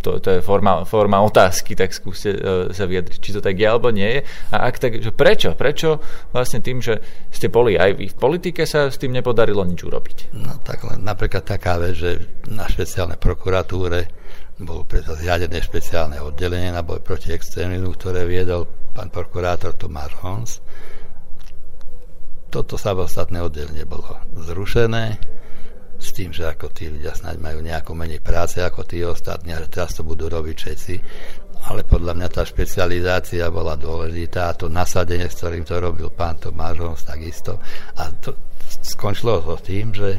to, 0.00 0.20
to 0.20 0.28
je 0.36 0.40
forma, 0.40 0.84
forma 0.88 1.20
otázky, 1.20 1.76
tak 1.76 1.92
skúste 1.92 2.36
sa 2.72 2.84
vyjadriť, 2.88 3.18
či 3.20 3.30
to 3.36 3.40
tak 3.44 3.56
je 3.60 3.68
alebo 3.68 3.92
nie. 3.92 4.24
A 4.52 4.56
ak 4.68 4.80
tak, 4.80 5.00
že 5.00 5.12
prečo? 5.12 5.52
Prečo 5.52 6.00
vlastne 6.32 6.64
tým, 6.64 6.80
že 6.80 7.00
ste 7.28 7.52
boli 7.52 7.76
aj 7.76 7.90
vy 8.00 8.06
v 8.08 8.16
politike, 8.16 8.64
sa 8.64 8.88
s 8.88 8.96
tým 8.96 9.12
nepodarilo 9.12 9.64
nič 9.64 9.84
urobiť? 9.84 10.32
No 10.36 10.56
tak 10.64 10.88
len 10.88 11.04
napríklad 11.04 11.44
taká 11.44 11.76
vec, 11.76 11.96
že 11.96 12.10
na 12.48 12.64
špeciálnej 12.64 13.20
prokuratúre 13.20 14.08
bolo 14.62 14.84
preto 14.86 15.16
zriadené 15.18 15.58
špeciálne 15.58 16.22
oddelenie 16.22 16.70
na 16.70 16.86
boj 16.86 17.02
proti 17.02 17.32
extrémizmu, 17.34 17.96
ktoré 17.98 18.28
viedol 18.28 18.68
pán 18.92 19.08
prokurátor 19.08 19.74
Tomáš 19.74 20.12
Hons 20.22 20.52
toto 22.52 22.76
samostatné 22.76 23.40
oddelenie 23.40 23.88
bolo 23.88 24.12
zrušené 24.36 25.16
s 25.96 26.12
tým, 26.12 26.34
že 26.36 26.44
ako 26.44 26.68
tí 26.74 26.92
ľudia 26.92 27.16
snáď 27.16 27.40
majú 27.40 27.58
nejako 27.64 27.96
menej 27.96 28.20
práce 28.20 28.60
ako 28.60 28.84
tí 28.84 29.00
ostatní 29.00 29.56
a 29.56 29.62
že 29.64 29.72
teraz 29.72 29.96
to 29.96 30.04
budú 30.04 30.28
robiť 30.28 30.56
všetci. 30.60 30.94
Ale 31.62 31.86
podľa 31.86 32.18
mňa 32.18 32.28
tá 32.28 32.42
špecializácia 32.42 33.46
bola 33.48 33.78
dôležitá 33.78 34.50
a 34.50 34.56
to 34.58 34.66
nasadenie, 34.66 35.30
s 35.30 35.38
ktorým 35.38 35.62
to 35.62 35.78
robil 35.78 36.10
pán 36.10 36.36
Tomáš 36.42 36.82
Hons, 36.82 37.02
takisto. 37.06 37.62
A 37.96 38.10
to 38.18 38.34
skončilo 38.82 39.38
to 39.46 39.54
tým, 39.62 39.94
že 39.94 40.18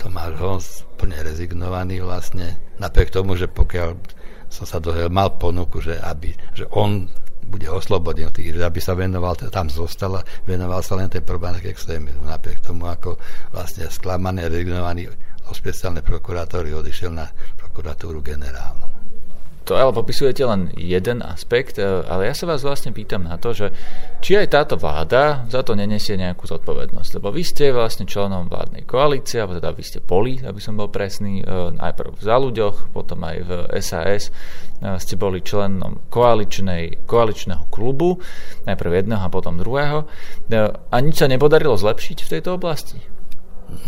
Tomáš 0.00 0.32
Hons 0.40 0.66
plne 0.96 1.20
rezignovaný 1.20 2.00
vlastne, 2.00 2.56
napriek 2.80 3.12
tomu, 3.12 3.36
že 3.36 3.52
pokiaľ 3.52 4.00
som 4.48 4.64
sa 4.64 4.80
dohľadal, 4.80 5.12
mal 5.12 5.36
ponuku, 5.36 5.84
že, 5.84 6.00
aby, 6.00 6.32
že 6.56 6.64
on 6.72 7.04
bude 7.44 7.68
oslobodený, 7.68 8.32
aby 8.58 8.80
sa 8.80 8.96
venoval, 8.96 9.36
tam 9.36 9.68
zostal 9.68 10.18
a 10.18 10.26
venoval 10.48 10.80
sa 10.80 10.96
len 10.96 11.12
tej 11.12 11.22
problematike 11.22 11.70
extrémizmu. 11.70 12.26
Napriek 12.26 12.64
tomu, 12.64 12.88
ako 12.88 13.20
vlastne 13.52 13.86
sklamaný, 13.92 14.48
rezignovaný 14.48 15.12
o 15.46 15.52
špeciálne 15.54 16.02
prokurátory 16.02 16.74
odišiel 16.74 17.12
na 17.14 17.28
prokuratúru 17.60 18.24
generálnu 18.24 18.95
to 19.66 19.74
ale 19.74 19.90
popisujete 19.90 20.46
len 20.46 20.70
jeden 20.78 21.26
aspekt, 21.26 21.82
e, 21.82 21.82
ale 21.82 22.30
ja 22.30 22.34
sa 22.38 22.46
vás 22.46 22.62
vlastne 22.62 22.94
pýtam 22.94 23.26
na 23.26 23.34
to, 23.34 23.50
že 23.50 23.74
či 24.22 24.38
aj 24.38 24.54
táto 24.54 24.74
vláda 24.78 25.42
za 25.50 25.66
to 25.66 25.74
nenesie 25.74 26.14
nejakú 26.14 26.46
zodpovednosť, 26.46 27.18
lebo 27.18 27.34
vy 27.34 27.42
ste 27.42 27.74
vlastne 27.74 28.06
členom 28.06 28.46
vládnej 28.46 28.86
koalície, 28.86 29.42
alebo 29.42 29.58
teda 29.58 29.74
vy 29.74 29.82
ste 29.82 29.98
boli, 29.98 30.38
aby 30.38 30.62
som 30.62 30.78
bol 30.78 30.86
presný, 30.86 31.42
e, 31.42 31.74
najprv 31.74 32.14
v 32.14 32.22
Záľuďoch, 32.22 32.94
potom 32.94 33.26
aj 33.26 33.36
v 33.42 33.50
SAS, 33.82 34.30
e, 34.30 34.32
ste 35.02 35.18
boli 35.18 35.42
členom 35.42 36.06
koaličnej, 36.14 37.02
koaličného 37.02 37.66
klubu, 37.66 38.22
najprv 38.70 39.02
jedného 39.02 39.26
a 39.26 39.34
potom 39.34 39.58
druhého. 39.58 40.06
A 40.94 40.96
nič 41.02 41.18
sa 41.18 41.26
nepodarilo 41.26 41.74
zlepšiť 41.74 42.22
v 42.22 42.30
tejto 42.38 42.54
oblasti? 42.54 43.15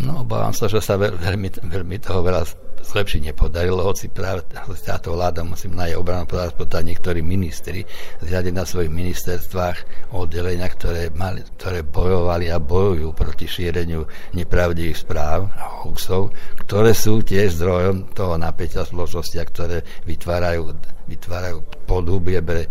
No, 0.03 0.27
obávam 0.27 0.51
sa, 0.51 0.67
že 0.67 0.83
sa 0.83 0.99
veľmi, 0.99 1.55
veľmi 1.63 1.97
toho 2.03 2.19
veľa 2.19 2.43
zlepšiť 2.83 3.31
nepodarilo, 3.31 3.83
hoci 3.83 4.07
práve 4.11 4.43
táto 4.83 5.15
vláda, 5.15 5.43
musím 5.43 5.75
na 5.75 5.87
jej 5.87 5.95
obranu 5.99 6.27
povedať, 6.27 6.83
niektorí 6.83 7.19
ministri 7.19 7.83
zriadiť 8.23 8.53
na 8.55 8.63
svojich 8.63 8.91
ministerstvách 8.91 10.09
oddelenia, 10.15 10.67
ktoré, 10.67 11.11
mali, 11.11 11.43
ktoré 11.59 11.83
bojovali 11.83 12.47
a 12.51 12.57
bojujú 12.59 13.11
proti 13.13 13.45
šíreniu 13.45 14.03
nepravdivých 14.35 14.99
správ 14.99 15.51
a 15.53 15.83
hoaxov, 15.83 16.31
ktoré 16.65 16.91
sú 16.95 17.19
tiež 17.23 17.59
zdrojom 17.59 18.15
toho 18.15 18.39
napätia 18.39 18.83
spoločnosti 18.83 19.37
ktoré 19.39 19.83
vytvárajú, 20.07 20.75
vytvárajú 21.07 21.63
podhubie 21.87 22.39
pre 22.43 22.67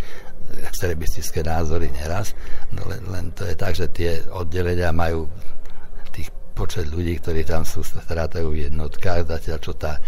extremistické 0.64 1.44
názory 1.44 1.92
neraz. 1.92 2.32
No 2.72 2.88
len, 2.88 3.04
len 3.12 3.26
to 3.36 3.44
je 3.44 3.54
tak, 3.54 3.76
že 3.76 3.92
tie 3.92 4.24
oddelenia 4.32 4.92
majú 4.96 5.28
počet 6.58 6.90
ľudí, 6.90 7.22
ktorí 7.22 7.46
tam 7.46 7.62
sú, 7.62 7.86
sa 7.86 8.02
strátajú 8.02 8.50
v 8.50 8.66
jednotkách, 8.66 9.30
zatiaľ 9.30 9.58
čo 9.62 9.72
tá 9.78 10.02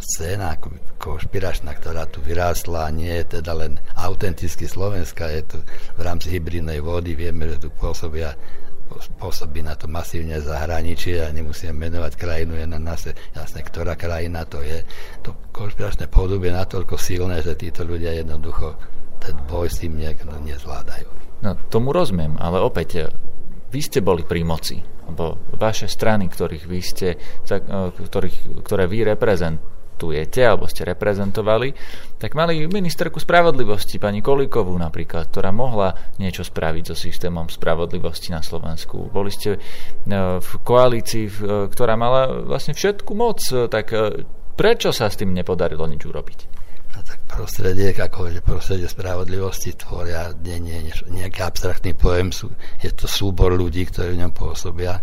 scéna 0.00 0.56
konšpiračná, 0.96 1.76
ktorá 1.76 2.08
tu 2.08 2.24
vyrástla, 2.24 2.88
nie 2.96 3.12
je 3.20 3.36
teda 3.36 3.52
len 3.52 3.76
autenticky 3.92 4.64
slovenská, 4.64 5.28
je 5.36 5.42
tu 5.44 5.58
v 5.96 6.00
rámci 6.00 6.32
hybridnej 6.32 6.80
vody, 6.80 7.12
vieme, 7.12 7.44
že 7.52 7.60
tu 7.60 7.68
pôsobia 7.76 8.32
pôsobí 9.18 9.66
na 9.66 9.74
to 9.74 9.90
masívne 9.90 10.38
zahraničie 10.38 11.18
a 11.18 11.34
nemusíme 11.34 11.74
menovať 11.74 12.12
krajinu, 12.14 12.54
je 12.54 12.66
na 12.70 12.78
nás 12.78 13.02
jasné, 13.34 13.60
ktorá 13.66 13.98
krajina 13.98 14.46
to 14.46 14.62
je. 14.62 14.86
To 15.26 15.34
konšpiračné 15.50 16.06
podobie 16.06 16.54
je 16.54 16.58
natoľko 16.62 16.94
silné, 16.94 17.42
že 17.42 17.58
títo 17.58 17.82
ľudia 17.82 18.14
jednoducho 18.14 18.78
ten 19.18 19.34
boj 19.50 19.66
s 19.66 19.82
tým 19.82 19.98
nejak 19.98 20.22
nezvládajú. 20.24 21.08
No, 21.42 21.58
tomu 21.68 21.90
rozumiem, 21.90 22.38
ale 22.38 22.62
opäť, 22.62 23.10
vy 23.70 23.80
ste 23.82 23.98
boli 24.02 24.22
pri 24.22 24.46
moci, 24.46 24.78
lebo 24.80 25.38
vaše 25.58 25.90
strany, 25.90 26.30
ktorých 26.30 26.64
vy 26.66 26.80
ste, 26.82 27.08
e, 27.16 27.58
ktorých, 27.92 28.62
ktoré 28.62 28.86
vy 28.86 29.12
reprezentujete, 29.12 30.40
alebo 30.46 30.70
ste 30.70 30.86
reprezentovali, 30.86 31.74
tak 32.18 32.38
mali 32.38 32.66
ministerku 32.66 33.18
spravodlivosti, 33.18 33.98
pani 33.98 34.22
Kolíkovú 34.22 34.74
napríklad, 34.78 35.28
ktorá 35.30 35.50
mohla 35.50 35.94
niečo 36.22 36.46
spraviť 36.46 36.84
so 36.92 36.96
systémom 36.96 37.50
spravodlivosti 37.50 38.30
na 38.30 38.40
Slovensku. 38.40 39.10
Boli 39.10 39.34
ste 39.34 39.56
e, 39.56 39.60
v 40.40 40.50
koalícii, 40.64 41.26
ktorá 41.70 41.94
mala 41.98 42.46
vlastne 42.46 42.72
všetku 42.72 43.12
moc, 43.12 43.42
tak 43.70 43.92
e, 43.92 44.24
prečo 44.56 44.94
sa 44.94 45.12
s 45.12 45.18
tým 45.20 45.36
nepodarilo 45.36 45.84
nič 45.84 46.06
urobiť? 46.06 46.55
Tak 47.02 47.18
prostredie, 47.28 47.92
ako 47.92 48.32
je 48.32 48.40
prostredie 48.40 48.88
spravodlivosti, 48.88 49.76
tvoria 49.76 50.32
nie, 50.40 50.60
nie, 50.60 50.92
nejaký 51.12 51.40
abstraktný 51.44 51.92
pojem, 51.92 52.32
sú, 52.32 52.48
je 52.80 52.90
to 52.94 53.04
súbor 53.04 53.52
ľudí, 53.52 53.84
ktorí 53.88 54.16
v 54.16 54.20
ňom 54.24 54.32
pôsobia 54.32 55.00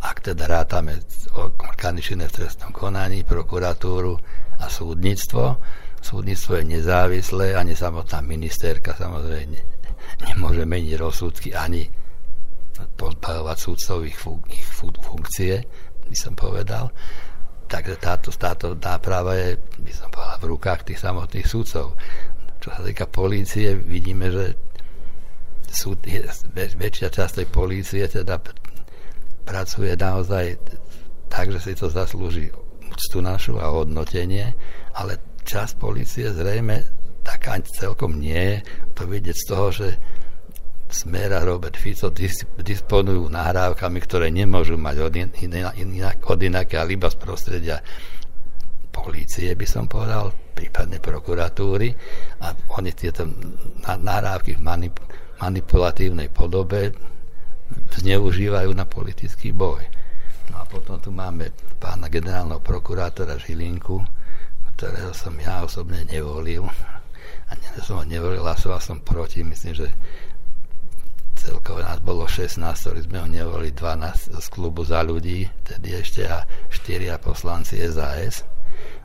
ak 0.00 0.32
teda 0.32 0.48
rátame 0.48 0.96
orgány 1.36 2.00
činné 2.00 2.24
v 2.32 2.40
trestnom 2.40 2.72
konaní, 2.72 3.20
prokuratúru 3.20 4.16
a 4.56 4.66
súdnictvo. 4.66 5.60
Súdnictvo 6.00 6.56
je 6.56 6.64
nezávislé, 6.80 7.52
ani 7.52 7.76
samotná 7.76 8.24
ministerka 8.24 8.96
samozrejme 8.96 9.60
nemôže 10.24 10.64
meniť 10.64 10.92
rozsudky, 10.96 11.52
ani 11.52 11.84
pozbavovať 12.96 13.56
súdcov 13.60 13.98
ich, 14.08 14.16
fun- 14.16 14.48
ich 14.48 14.64
fun- 14.64 14.96
funkcie, 14.96 15.60
by 16.08 16.16
som 16.16 16.32
povedal. 16.32 16.88
Takže 17.70 17.94
táto, 18.02 18.34
táto 18.34 18.74
náprava 18.74 19.38
je, 19.38 19.54
by 19.78 19.92
som 19.94 20.10
povedal, 20.10 20.42
v 20.42 20.50
rukách 20.50 20.80
tých 20.90 20.98
samotných 20.98 21.46
súdcov. 21.46 21.94
Čo 22.58 22.68
sa 22.74 22.82
týka 22.82 23.06
polície, 23.06 23.78
vidíme, 23.78 24.26
že 24.28 24.58
súd, 25.70 26.02
väčšia 26.54 27.08
časť 27.14 27.40
tej 27.40 27.48
polície 27.48 28.02
teda 28.10 28.42
pracuje 29.46 29.94
naozaj 29.94 30.58
tak, 31.30 31.54
že 31.54 31.62
si 31.62 31.72
to 31.78 31.86
zaslúži 31.86 32.50
úctu 32.90 33.22
našu 33.22 33.62
a 33.62 33.70
hodnotenie, 33.70 34.50
ale 34.98 35.38
čas 35.46 35.78
policie 35.78 36.34
zrejme 36.34 36.82
taká 37.22 37.62
celkom 37.62 38.18
nie 38.18 38.34
je. 38.34 38.56
To 38.98 39.06
vidieť 39.06 39.36
z 39.38 39.46
toho, 39.46 39.66
že 39.70 39.88
Smer 40.90 41.30
a 41.38 41.46
Robert 41.46 41.78
Fico 41.78 42.10
disponujú 42.58 43.30
nahrávkami, 43.30 43.98
ktoré 44.02 44.26
nemôžu 44.34 44.74
mať 44.74 44.96
od, 45.06 45.14
inak, 45.14 45.78
inak, 45.78 46.18
od 46.26 46.40
inaké, 46.42 46.82
ale 46.82 46.98
iba 46.98 47.06
z 47.06 47.16
prostredia 47.16 47.78
polície, 48.90 49.54
by 49.54 49.66
som 49.70 49.86
povedal, 49.86 50.34
prípadne 50.50 50.98
prokuratúry 50.98 51.94
a 52.42 52.52
oni 52.76 52.90
tieto 52.90 53.24
nahrávky 53.86 54.58
v 54.58 54.60
manip, 54.60 54.98
manipulatívnej 55.40 56.28
podobe 56.28 56.92
zneužívajú 57.96 58.70
na 58.74 58.84
politický 58.84 59.54
boj. 59.54 59.80
No 60.50 60.60
a 60.60 60.64
potom 60.66 60.98
tu 60.98 61.14
máme 61.14 61.54
pána 61.78 62.10
generálneho 62.10 62.60
prokurátora 62.60 63.38
Žilinku, 63.38 64.02
ktorého 64.76 65.14
som 65.14 65.32
ja 65.38 65.62
osobne 65.62 66.02
nevolil. 66.04 66.66
A 67.48 67.50
nie, 67.56 67.68
som 67.82 68.02
ho 68.02 68.04
nevolil, 68.04 68.42
hlasoval 68.42 68.82
som 68.82 68.98
proti. 69.00 69.46
Myslím, 69.46 69.74
že 69.74 69.88
celkovo 71.40 71.80
nás 71.80 72.04
bolo 72.04 72.28
16, 72.28 72.60
ktorí 72.60 73.00
sme 73.08 73.18
ho 73.24 73.28
nevolili, 73.28 73.72
12 73.72 74.36
z 74.36 74.46
klubu 74.52 74.84
za 74.84 75.00
ľudí, 75.00 75.48
tedy 75.64 75.96
ešte 75.96 76.28
a 76.28 76.44
4 76.68 77.16
poslanci 77.16 77.80
SAS. 77.88 78.44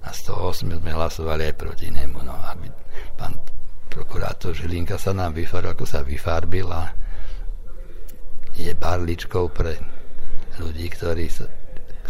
A 0.04 0.12
z 0.12 0.20
toho 0.27 0.51
8 0.51 0.68
sme 0.68 0.92
hlasovali 0.92 1.48
aj 1.48 1.56
proti 1.56 1.88
nemu. 1.89 2.20
No, 2.27 2.36
aby 2.36 2.68
pán 3.15 3.39
prokurátor 3.88 4.51
Žilinka 4.51 5.00
sa 5.00 5.15
nám 5.15 5.32
vyfarbil, 5.34 5.72
ako 5.72 5.86
sa 5.88 6.04
vyfarbil 6.04 6.68
a 6.68 6.92
je 8.56 8.72
barličkou 8.75 9.51
pre 9.56 9.80
ľudí, 10.60 10.92
ktorí, 10.92 11.31
sa, 11.31 11.48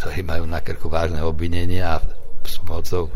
ktorí 0.02 0.26
majú 0.26 0.46
na 0.50 0.62
krku 0.62 0.90
vážne 0.90 1.22
obvinenia 1.22 1.98
a 1.98 2.04
s 2.46 2.62
mocou 2.66 3.10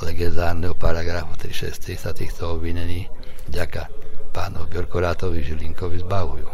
legendárneho 0.00 0.72
paragrafu 0.76 1.36
360 1.36 1.96
sa 2.00 2.12
týchto 2.16 2.56
obvinení 2.56 3.08
ďaká 3.48 3.99
pánov 4.30 4.70
Bjorkorátovi 4.70 5.42
Žilinkovi 5.42 6.00
zbavujú. 6.00 6.46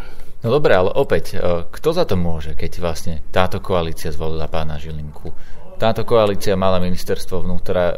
No 0.44 0.48
dobre, 0.52 0.76
ale 0.76 0.92
opäť, 0.92 1.36
e, 1.36 1.64
kto 1.68 1.88
za 1.96 2.04
to 2.04 2.14
môže, 2.14 2.54
keď 2.54 2.72
vlastne 2.78 3.14
táto 3.32 3.58
koalícia 3.58 4.12
zvolila 4.12 4.46
pána 4.46 4.76
Žilinku? 4.76 5.32
Táto 5.76 6.08
koalícia 6.08 6.56
mala 6.56 6.80
ministerstvo 6.80 7.44
vnútra, 7.44 7.82
e, 7.90 7.94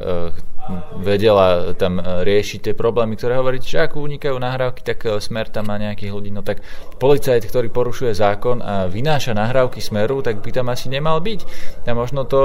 vedela 1.02 1.74
tam 1.76 1.98
e, 1.98 2.24
riešiť 2.24 2.70
tie 2.70 2.74
problémy, 2.78 3.20
ktoré 3.20 3.36
hovoríte, 3.36 3.68
že 3.68 3.84
ak 3.84 4.00
unikajú 4.00 4.38
nahrávky, 4.38 4.80
tak 4.80 5.04
smer 5.20 5.52
tam 5.52 5.68
má 5.68 5.76
nejakých 5.76 6.14
ľudí. 6.14 6.30
No 6.32 6.40
tak 6.40 6.64
policajt, 6.96 7.44
ktorý 7.44 7.68
porušuje 7.68 8.16
zákon 8.16 8.64
a 8.64 8.88
vynáša 8.88 9.36
nahrávky 9.36 9.82
smeru, 9.84 10.24
tak 10.24 10.40
by 10.40 10.48
tam 10.48 10.70
asi 10.70 10.88
nemal 10.88 11.20
byť. 11.20 11.40
A 11.84 11.92
možno 11.92 12.24
to 12.24 12.40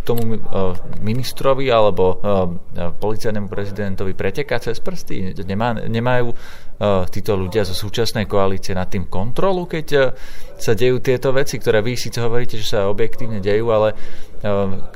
tomu 0.00 0.40
ministrovi 1.04 1.68
alebo 1.68 2.18
policajnému 2.98 3.46
prezidentovi 3.52 4.16
preteká 4.16 4.56
cez 4.56 4.80
prsty. 4.80 5.36
Nemá, 5.44 5.76
nemajú 5.76 6.32
títo 7.12 7.36
ľudia 7.36 7.68
zo 7.68 7.76
súčasnej 7.76 8.24
koalície 8.24 8.72
nad 8.72 8.88
tým 8.88 9.12
kontrolu, 9.12 9.68
keď 9.68 10.16
sa 10.56 10.72
dejú 10.72 11.04
tieto 11.04 11.28
veci, 11.36 11.60
ktoré 11.60 11.84
vy 11.84 11.92
síce 11.92 12.16
hovoríte, 12.24 12.56
že 12.56 12.72
sa 12.72 12.88
objektívne 12.88 13.44
dejú, 13.44 13.68
ale 13.68 13.92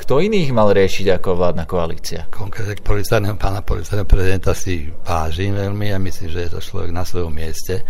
kto 0.01 0.25
iných 0.25 0.57
mal 0.57 0.73
riešiť 0.73 1.21
ako 1.21 1.37
vládna 1.37 1.69
koalícia? 1.69 2.25
Konkrétne 2.33 2.81
policajného, 2.81 3.37
pána 3.37 3.61
policajného 3.61 4.09
prezidenta 4.09 4.57
si 4.57 4.89
vážim 5.05 5.53
veľmi 5.53 5.93
a 5.93 6.01
myslím, 6.01 6.29
že 6.33 6.49
je 6.49 6.51
to 6.57 6.61
človek 6.65 6.91
na 6.97 7.05
svojom 7.05 7.37
mieste 7.37 7.85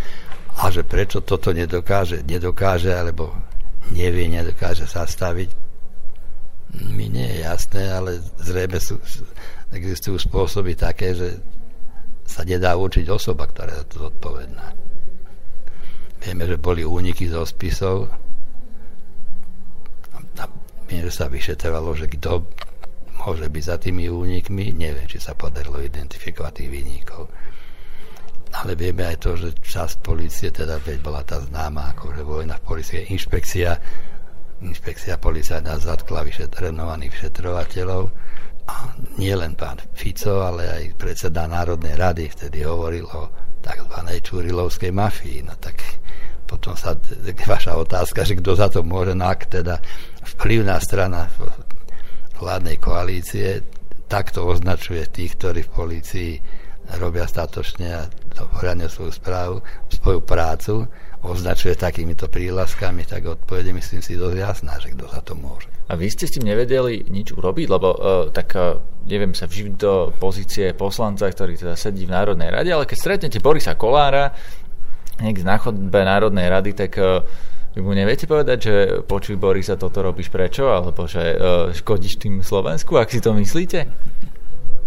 a 0.59 0.67
že 0.75 0.83
prečo 0.83 1.23
toto 1.23 1.55
nedokáže, 1.55 2.27
nedokáže 2.27 2.91
alebo 2.91 3.31
nevie, 3.95 4.27
nedokáže 4.27 4.91
zastaviť, 4.91 5.74
mi 6.81 7.07
nie 7.07 7.27
je 7.29 7.39
jasné, 7.47 7.85
ale 7.91 8.19
zrejme 8.43 8.79
sú, 8.83 8.99
existujú 9.71 10.19
spôsoby 10.19 10.75
také, 10.75 11.15
že 11.15 11.39
sa 12.25 12.43
nedá 12.43 12.75
určiť 12.75 13.07
osoba, 13.13 13.47
ktorá 13.47 13.71
je 13.79 13.85
zodpovedná. 13.95 14.67
Vieme, 16.25 16.45
že 16.49 16.57
boli 16.57 16.83
úniky 16.83 17.29
zo 17.29 17.45
spisov, 17.45 18.09
že 21.05 21.11
sa 21.13 21.29
vyšetrovalo, 21.29 21.93
že 21.93 22.07
kto 22.07 22.49
môže 23.21 23.49
byť 23.51 23.65
za 23.65 23.77
tými 23.77 24.09
únikmi. 24.09 24.73
Neviem, 24.73 25.05
či 25.05 25.21
sa 25.21 25.37
podarilo 25.37 25.81
identifikovať 25.83 26.53
tých 26.65 26.71
výnikov. 26.71 27.29
Ale 28.55 28.79
vieme 28.79 29.03
aj 29.03 29.17
to, 29.19 29.35
že 29.35 29.59
časť 29.59 30.01
policie, 30.01 30.55
teda 30.55 30.79
veď 30.79 31.03
bola 31.03 31.27
tá 31.27 31.43
známa, 31.43 31.91
akože 31.93 32.23
vojna 32.23 32.55
v 32.63 32.65
policie, 32.65 33.01
inšpekcia, 33.11 33.75
inšpekcia 34.65 35.21
policajná 35.21 35.77
zatkla 35.77 36.25
vyšet, 36.25 36.57
renovaných 36.57 37.13
vyšetrovateľov 37.13 38.09
a 38.65 38.97
nie 39.21 39.35
len 39.37 39.53
pán 39.53 39.77
Fico, 39.93 40.41
ale 40.41 40.65
aj 40.65 40.85
predseda 40.97 41.45
Národnej 41.45 42.01
rady 42.01 42.33
vtedy 42.33 42.65
hovoril 42.65 43.05
o 43.05 43.29
tzv. 43.61 43.99
čurilovskej 44.25 44.93
mafii. 44.93 45.45
No 45.45 45.55
tak 45.61 45.81
potom 46.49 46.77
sa 46.77 46.97
vaša 47.45 47.77
otázka, 47.77 48.25
že 48.25 48.41
kto 48.41 48.57
za 48.57 48.69
to 48.73 48.81
môže, 48.85 49.13
no 49.13 49.29
ak 49.29 49.53
teda 49.53 49.81
vplyvná 50.37 50.81
strana 50.81 51.29
vládnej 52.41 52.77
koalície 52.81 53.65
takto 54.09 54.45
označuje 54.45 55.09
tých, 55.09 55.37
ktorí 55.41 55.61
v 55.65 55.75
polícii 55.75 56.33
robia 57.01 57.25
statočne 57.25 57.89
a 57.97 58.03
poriadne 58.53 58.93
svoju 58.93 59.13
správu, 59.13 59.57
svoju 59.89 60.21
prácu, 60.21 60.85
označuje 61.25 61.73
takýmito 61.75 62.29
prílaskami, 62.29 63.09
tak 63.09 63.25
odpovede 63.25 63.73
myslím 63.73 64.05
si 64.05 64.21
dosť 64.21 64.37
jasná, 64.37 64.77
že 64.77 64.93
kto 64.93 65.09
za 65.09 65.21
to 65.25 65.33
môže. 65.33 65.73
A 65.89 65.97
vy 65.97 66.13
ste 66.13 66.29
s 66.29 66.37
tým 66.37 66.49
nevedeli 66.49 67.09
nič 67.09 67.33
urobiť, 67.33 67.67
lebo 67.69 67.89
uh, 67.93 67.99
tak 68.29 68.53
uh, 68.57 68.81
neviem 69.09 69.33
sa 69.33 69.49
vžiť 69.49 69.73
do 69.77 70.13
pozície 70.17 70.77
poslanca, 70.77 71.29
ktorý 71.29 71.57
teda 71.57 71.77
sedí 71.77 72.05
v 72.05 72.15
Národnej 72.15 72.53
rade, 72.53 72.71
ale 72.73 72.85
keď 72.85 72.97
stretnete 73.01 73.41
Borisa 73.41 73.77
Kolára 73.77 74.33
niekde 75.21 75.47
na 75.47 75.57
chodbe 75.57 76.01
Národnej 76.05 76.47
rady, 76.49 76.71
tak 76.77 76.93
uh, 77.01 77.25
vy 77.75 77.81
mu 77.83 77.91
neviete 77.91 78.31
povedať, 78.31 78.59
že 78.63 78.75
počuj 79.03 79.35
Boris, 79.35 79.67
sa 79.67 79.75
toto 79.75 79.99
robíš 79.99 80.31
prečo? 80.31 80.71
Alebo 80.71 81.11
že 81.11 81.35
uh, 81.35 81.75
škodíš 81.75 82.23
tým 82.23 82.39
Slovensku, 82.45 82.95
ak 82.95 83.11
si 83.11 83.19
to 83.19 83.35
myslíte? 83.35 83.91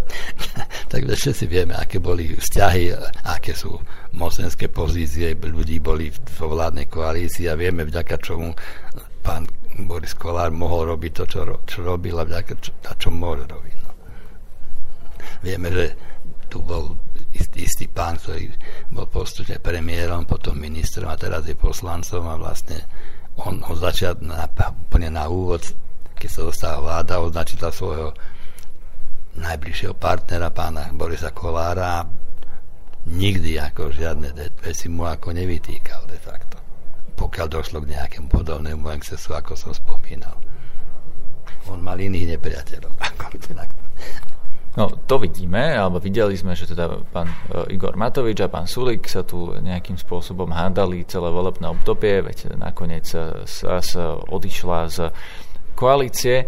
Takže 0.88 1.13
všetci 1.19 1.45
vieme, 1.52 1.76
aké 1.76 2.00
boli 2.00 2.32
vzťahy, 2.32 2.95
aké 3.28 3.52
sú 3.52 3.76
mocenské 4.15 4.71
pozície 4.71 5.36
ľudí 5.36 5.84
boli 5.84 6.08
v 6.10 6.39
vládnej 6.39 6.88
koalícii 6.88 7.52
a 7.52 7.60
vieme, 7.60 7.84
vďaka 7.84 8.15
čomu 8.23 8.56
pán 9.19 9.43
Boris 9.84 10.15
Kolár 10.15 10.50
mohol 10.56 10.95
robiť 10.95 11.12
to, 11.12 11.23
čo, 11.28 11.39
čo 11.67 11.78
robil 11.84 12.15
a 12.15 12.23
vďaka 12.23 12.54
čo, 12.63 12.71
čo 12.95 13.10
môže 13.12 13.43
robiť. 13.52 13.76
No. 13.84 13.91
Vieme, 15.43 15.67
že 15.76 15.86
tu 16.47 16.63
bol 16.63 16.95
istý, 17.36 17.67
istý 17.67 17.86
pán, 17.91 18.15
ktorý 18.15 18.47
bol 18.89 19.06
postupne 19.12 19.60
premiérom, 19.60 20.23
potom 20.23 20.56
ministrom 20.56 21.12
a 21.12 21.19
teraz 21.19 21.43
je 21.43 21.54
poslancom 21.54 22.23
a 22.32 22.39
vlastne 22.39 22.80
on, 23.38 23.60
on 23.62 23.76
začal 23.76 24.17
na, 24.23 24.47
úplne 24.88 25.13
na 25.13 25.28
úvod, 25.28 25.62
keď 26.17 26.30
sa 26.32 26.41
dostala 26.47 26.78
vláda, 26.82 27.21
označil 27.21 27.60
svojho 27.69 28.10
najbližšieho 29.38 29.93
partnera, 29.97 30.50
pána 30.50 30.89
Borisa 30.93 31.30
Kolára 31.32 32.06
nikdy 33.08 33.56
ako 33.56 33.95
žiadne 33.95 34.36
veci 34.60 34.91
mu 34.91 35.08
ako 35.08 35.32
nevytýkal 35.32 36.04
de 36.12 36.19
facto. 36.19 36.60
Pokiaľ 37.15 37.47
došlo 37.47 37.78
k 37.82 37.95
nejakému 37.95 38.28
podobnému 38.30 38.91
excesu, 38.93 39.34
ako 39.34 39.56
som 39.56 39.71
spomínal. 39.71 40.36
On 41.71 41.80
mal 41.80 41.97
iných 41.97 42.38
nepriateľov. 42.38 42.93
No, 44.78 44.93
to 44.93 45.17
vidíme, 45.17 45.73
alebo 45.73 45.97
videli 45.97 46.38
sme, 46.38 46.54
že 46.54 46.69
teda 46.69 47.02
pán 47.10 47.26
e, 47.26 47.73
Igor 47.73 47.97
Matovič 47.97 48.45
a 48.45 48.54
pán 48.54 48.69
Sulik 48.69 49.10
sa 49.10 49.26
tu 49.26 49.50
nejakým 49.58 49.97
spôsobom 49.97 50.54
hádali 50.54 51.02
celé 51.10 51.34
volebné 51.34 51.65
obdobie, 51.65 52.21
veď 52.21 52.54
nakoniec 52.62 53.10
sa 53.10 54.04
odišla 54.30 54.80
z 54.86 54.97
koalície. 55.73 56.45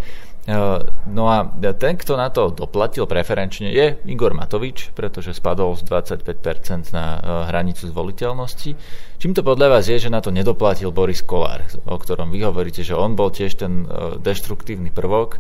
Eh, 0.50 0.80
no 1.14 1.30
a 1.30 1.46
ten, 1.78 1.94
kto 1.94 2.18
na 2.18 2.34
to 2.34 2.50
doplatil 2.50 3.06
preferenčne, 3.06 3.70
je 3.70 4.02
Igor 4.10 4.34
Matovič, 4.34 4.90
pretože 4.98 5.38
spadol 5.38 5.78
z 5.78 5.86
25% 5.86 6.90
na 6.90 7.06
eh, 7.06 7.54
hranicu 7.54 7.86
zvoliteľnosti. 7.86 8.74
Čím 9.22 9.32
to 9.38 9.46
podľa 9.46 9.78
vás 9.78 9.86
je, 9.86 10.02
že 10.02 10.10
na 10.10 10.26
to 10.26 10.34
nedoplatil 10.34 10.90
Boris 10.90 11.22
Kolár, 11.22 11.70
o 11.86 11.94
ktorom 12.02 12.34
vy 12.34 12.50
hovoríte, 12.50 12.82
že 12.82 12.98
on 12.98 13.14
bol 13.14 13.30
tiež 13.30 13.62
ten 13.62 13.86
eh, 13.86 14.18
deštruktívny 14.18 14.90
prvok 14.90 15.38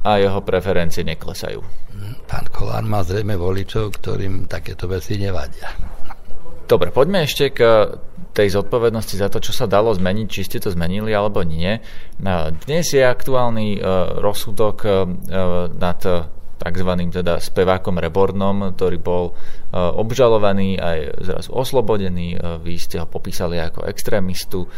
a 0.00 0.10
jeho 0.18 0.40
preferencie 0.42 1.06
neklesajú? 1.06 1.62
Pán 2.26 2.46
Kolár 2.50 2.82
má 2.82 3.06
zrejme 3.06 3.38
voličov, 3.38 3.94
ktorým 3.94 4.50
takéto 4.50 4.90
veci 4.90 5.20
nevadia. 5.20 5.99
Dobre, 6.70 6.94
poďme 6.94 7.26
ešte 7.26 7.50
k 7.50 7.58
tej 8.30 8.54
zodpovednosti 8.54 9.18
za 9.18 9.26
to, 9.26 9.42
čo 9.42 9.50
sa 9.50 9.66
dalo 9.66 9.90
zmeniť, 9.90 10.26
či 10.30 10.46
ste 10.46 10.62
to 10.62 10.70
zmenili 10.70 11.10
alebo 11.10 11.42
nie. 11.42 11.82
Dnes 12.62 12.94
je 12.94 13.02
aktuálny 13.02 13.74
e, 13.74 13.78
rozsudok 14.22 14.76
nad 15.74 16.00
tzv. 16.60 16.90
teda 17.10 17.42
spevákom 17.42 17.98
Rebornom, 17.98 18.70
ktorý 18.78 19.02
bol 19.02 19.34
obžalovaný 19.74 20.78
aj 20.78 20.98
zrazu 21.18 21.50
oslobodený. 21.58 22.38
Vy 22.62 22.74
ste 22.78 23.02
ho 23.02 23.06
popísali 23.10 23.58
ako 23.58 23.90
extrémistu. 23.90 24.70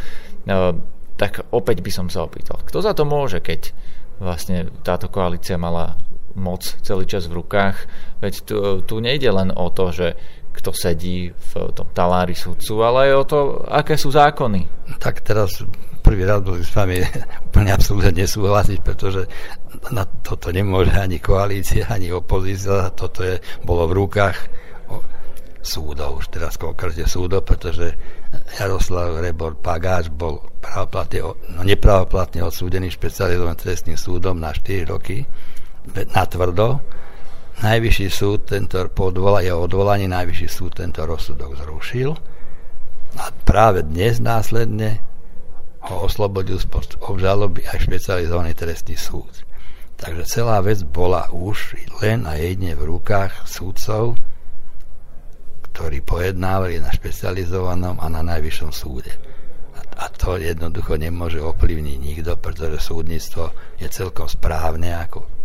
Tak 1.20 1.52
opäť 1.52 1.84
by 1.84 1.90
som 1.92 2.06
sa 2.08 2.24
opýtal, 2.24 2.64
kto 2.64 2.80
za 2.80 2.96
to 2.96 3.04
môže, 3.04 3.44
keď 3.44 3.68
vlastne 4.16 4.72
táto 4.80 5.12
koalícia 5.12 5.60
mala 5.60 6.00
moc 6.32 6.64
celý 6.80 7.04
čas 7.04 7.28
v 7.28 7.44
rukách. 7.44 7.84
Veď 8.24 8.34
tu, 8.48 8.56
tu 8.80 8.94
nejde 9.04 9.28
len 9.28 9.52
o 9.52 9.68
to, 9.68 9.92
že 9.92 10.16
kto 10.52 10.70
sedí 10.76 11.32
v 11.32 11.50
tom 11.72 11.88
talári 11.96 12.36
sudcu, 12.36 12.84
ale 12.84 13.10
aj 13.10 13.12
o 13.16 13.24
to, 13.24 13.38
aké 13.66 13.96
sú 13.96 14.12
zákony. 14.12 14.68
Tak 15.00 15.24
teraz 15.24 15.64
prvý 16.04 16.28
raz 16.28 16.44
bol 16.44 16.60
s 16.60 16.72
vami 16.74 17.00
úplne 17.48 17.72
absolútne 17.72 18.22
nesúhlasiť, 18.22 18.78
pretože 18.84 19.24
na 19.90 20.04
toto 20.04 20.52
nemôže 20.52 20.92
ani 20.92 21.18
koalícia, 21.18 21.88
ani 21.88 22.12
opozícia, 22.12 22.92
toto 22.92 23.24
je, 23.24 23.40
bolo 23.64 23.88
v 23.88 23.96
rukách 24.04 24.36
súdov, 25.62 26.18
už 26.18 26.34
teraz 26.34 26.58
konkrétne 26.58 27.06
súdov, 27.06 27.46
pretože 27.46 27.94
Jaroslav 28.58 29.22
Rebor 29.22 29.54
Pagáč 29.54 30.10
bol 30.10 30.42
pravoplatne, 30.58 31.22
no 31.54 31.62
nepravoplatne 31.62 32.42
odsúdený 32.42 32.90
špecializovaným 32.90 33.62
trestným 33.62 33.94
súdom 33.94 34.42
na 34.42 34.50
4 34.50 34.90
roky 34.90 35.22
na 36.12 36.26
tvrdo 36.26 36.82
Najvyšší 37.62 38.08
súd 38.10 38.50
tento 38.50 38.74
po 38.90 39.14
jeho 39.38 39.70
odvolaní 39.70 40.10
Najvyšší 40.10 40.48
súd 40.50 40.82
tento 40.82 41.06
rozsudok 41.06 41.54
zrušil 41.62 42.10
a 43.22 43.30
práve 43.46 43.86
dnes 43.86 44.18
následne 44.18 44.98
ho 45.86 46.02
oslobodil 46.02 46.58
z 46.58 46.66
obžaloby 46.98 47.62
aj 47.70 47.86
špecializovaný 47.86 48.58
trestný 48.58 48.98
súd. 48.98 49.30
Takže 49.94 50.26
celá 50.26 50.58
vec 50.58 50.82
bola 50.82 51.30
už 51.30 51.78
len 52.02 52.26
a 52.26 52.34
jedne 52.34 52.74
v 52.74 52.98
rukách 52.98 53.46
súdcov, 53.46 54.18
ktorí 55.70 56.02
pojednávali 56.02 56.82
na 56.82 56.90
špecializovanom 56.90 58.02
a 58.02 58.10
na 58.10 58.26
najvyššom 58.26 58.72
súde. 58.74 59.14
A 60.02 60.10
to 60.10 60.34
jednoducho 60.34 60.98
nemôže 60.98 61.38
ovplyvniť 61.38 61.98
nikto, 62.02 62.34
pretože 62.42 62.82
súdnictvo 62.82 63.54
je 63.78 63.86
celkom 63.86 64.26
správne 64.26 64.98
ako 64.98 65.41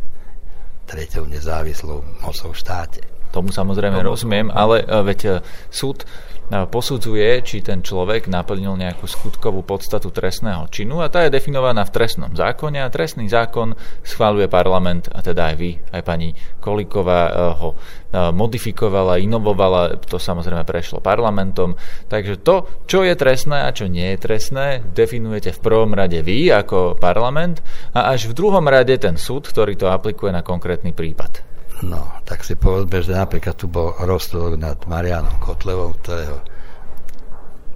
treťou 0.88 1.28
nezávislou 1.28 2.00
mocou 2.24 2.56
v 2.56 2.60
štáte. 2.64 3.17
Tomu 3.38 3.54
samozrejme 3.54 4.02
Tomu 4.02 4.10
rozumiem, 4.18 4.50
ale 4.50 4.82
e, 4.82 4.86
veď 5.06 5.20
e, 5.30 5.32
súd 5.70 6.10
posudzuje, 6.48 7.44
či 7.44 7.60
ten 7.60 7.84
človek 7.84 8.32
naplnil 8.32 8.80
nejakú 8.80 9.04
skutkovú 9.04 9.68
podstatu 9.68 10.16
trestného 10.16 10.64
činu 10.72 11.04
a 11.04 11.12
tá 11.12 11.28
je 11.28 11.36
definovaná 11.36 11.84
v 11.84 11.92
trestnom 11.92 12.32
zákone 12.32 12.80
a 12.80 12.88
trestný 12.88 13.28
zákon 13.28 13.76
schváluje 14.00 14.48
parlament 14.48 15.12
a 15.12 15.20
teda 15.20 15.52
aj 15.52 15.56
vy, 15.60 15.76
aj 15.92 16.02
pani 16.08 16.32
Koliková 16.64 17.52
ho 17.60 17.76
modifikovala, 18.16 19.20
inovovala, 19.20 20.00
to 20.08 20.16
samozrejme 20.16 20.64
prešlo 20.64 21.04
parlamentom. 21.04 21.76
Takže 22.08 22.40
to, 22.40 22.88
čo 22.88 23.04
je 23.04 23.12
trestné 23.20 23.68
a 23.68 23.76
čo 23.76 23.92
nie 23.92 24.16
je 24.16 24.24
trestné, 24.24 24.80
definujete 24.96 25.52
v 25.52 25.60
prvom 25.60 25.92
rade 25.92 26.24
vy 26.24 26.48
ako 26.48 26.96
parlament 26.96 27.60
a 27.92 28.16
až 28.16 28.32
v 28.32 28.38
druhom 28.40 28.64
rade 28.64 28.96
ten 28.96 29.20
súd, 29.20 29.52
ktorý 29.52 29.76
to 29.76 29.92
aplikuje 29.92 30.32
na 30.32 30.48
konkrétny 30.48 30.96
prípad. 30.96 31.47
No, 31.86 32.02
tak 32.26 32.42
si 32.42 32.58
povedzme, 32.58 33.06
že 33.06 33.14
napríklad 33.14 33.54
tu 33.54 33.70
bol 33.70 33.94
rozsudok 34.02 34.58
nad 34.58 34.82
Marianom 34.90 35.38
Kotlevom, 35.38 35.94
ktorého 36.02 36.42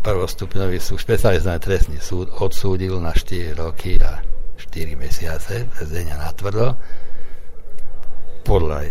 prvostupňový 0.01 0.81
súd, 0.81 0.97
špecializovaný 0.97 1.61
trestný 1.61 1.99
súd 2.01 2.33
odsúdil 2.41 2.97
na 2.97 3.13
4 3.13 3.53
roky 3.53 4.01
a 4.01 4.17
4 4.57 4.97
mesiace 4.97 5.69
väzenia 5.77 6.17
na 6.17 6.33
tvrdo 6.33 6.73
podľa 8.41 8.89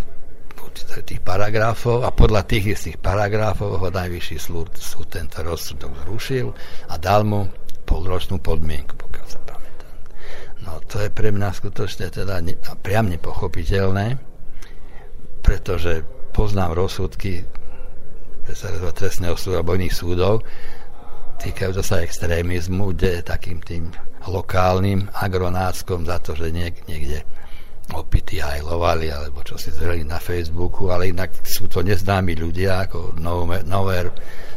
tých 1.03 1.19
paragrafov 1.27 2.07
a 2.07 2.15
podľa 2.15 2.47
tých 2.47 2.79
istých 2.79 3.03
paragrafov 3.03 3.83
ho 3.83 3.89
najvyšší 3.91 4.39
súd, 4.39 4.71
súd 4.79 5.11
tento 5.11 5.43
rozsudok 5.43 6.07
zrušil 6.07 6.55
a 6.87 6.95
dal 7.03 7.27
mu 7.27 7.51
polročnú 7.83 8.39
podmienku, 8.39 8.95
pokiaľ 8.95 9.27
sa 9.27 9.43
pamätám. 9.43 9.95
No 10.63 10.79
to 10.87 11.03
je 11.03 11.11
pre 11.11 11.35
mňa 11.35 11.51
skutočne 11.51 12.15
teda 12.15 12.39
ne, 12.39 12.55
priam 12.79 13.11
nepochopiteľné, 13.11 14.30
pretože 15.51 16.07
poznám 16.31 16.79
rozsudky 16.79 17.43
trestného 18.95 19.35
súdu 19.35 19.59
alebo 19.59 19.75
iných 19.75 19.91
súdov, 19.91 20.47
týkajú 21.43 21.83
sa 21.83 22.07
extrémizmu, 22.07 22.95
kde 22.95 23.27
takým 23.27 23.59
tým 23.59 23.91
lokálnym 24.31 25.11
agronáckom 25.11 26.07
za 26.07 26.23
to, 26.23 26.39
že 26.39 26.55
niek- 26.55 26.87
niekde 26.87 27.27
opity 27.95 28.43
lovali, 28.63 29.11
alebo 29.11 29.43
čo 29.43 29.59
si 29.59 29.75
zreli 29.75 30.07
na 30.07 30.23
Facebooku, 30.23 30.91
ale 30.91 31.11
inak 31.11 31.43
sú 31.43 31.67
to 31.67 31.83
neznámi 31.83 32.39
ľudia 32.39 32.87
ako 32.87 33.19
Nover, 33.67 34.07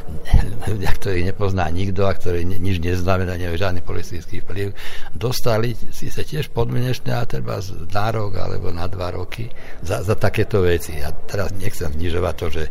ľudia, 0.70 0.92
ktorí 0.94 1.26
nepozná 1.26 1.68
nikto 1.74 2.06
a 2.06 2.14
ktorí 2.14 2.46
nič 2.46 2.84
neznamená, 2.84 3.40
nemajú 3.40 3.58
žiadny 3.58 3.82
politický 3.82 4.44
vplyv, 4.44 4.76
dostali 5.16 5.74
sa 5.94 6.24
tiež 6.24 6.52
podmienečné 6.52 7.12
a 7.16 7.26
treba 7.26 7.64
z 7.64 7.88
nárok 7.90 8.38
alebo 8.38 8.70
na 8.70 8.86
dva 8.86 9.16
roky 9.16 9.50
za, 9.82 10.04
za 10.04 10.14
takéto 10.14 10.62
veci. 10.62 11.00
Ja 11.00 11.12
teraz 11.12 11.56
nechcem 11.56 11.90
znižovať 11.94 12.36
to, 12.36 12.48
že 12.52 12.64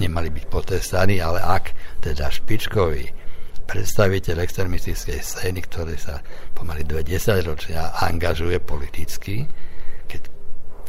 nemali 0.00 0.28
byť 0.32 0.44
potestaní, 0.48 1.20
ale 1.20 1.40
ak 1.42 1.74
teda 2.00 2.30
špičkový 2.30 3.22
predstaviteľ 3.62 4.42
extremistickej 4.42 5.18
scény, 5.22 5.64
ktorý 5.64 5.96
sa 5.96 6.20
pomaly 6.52 6.84
20 6.84 7.48
ročia 7.48 7.94
angažuje 8.02 8.58
politicky, 8.60 9.46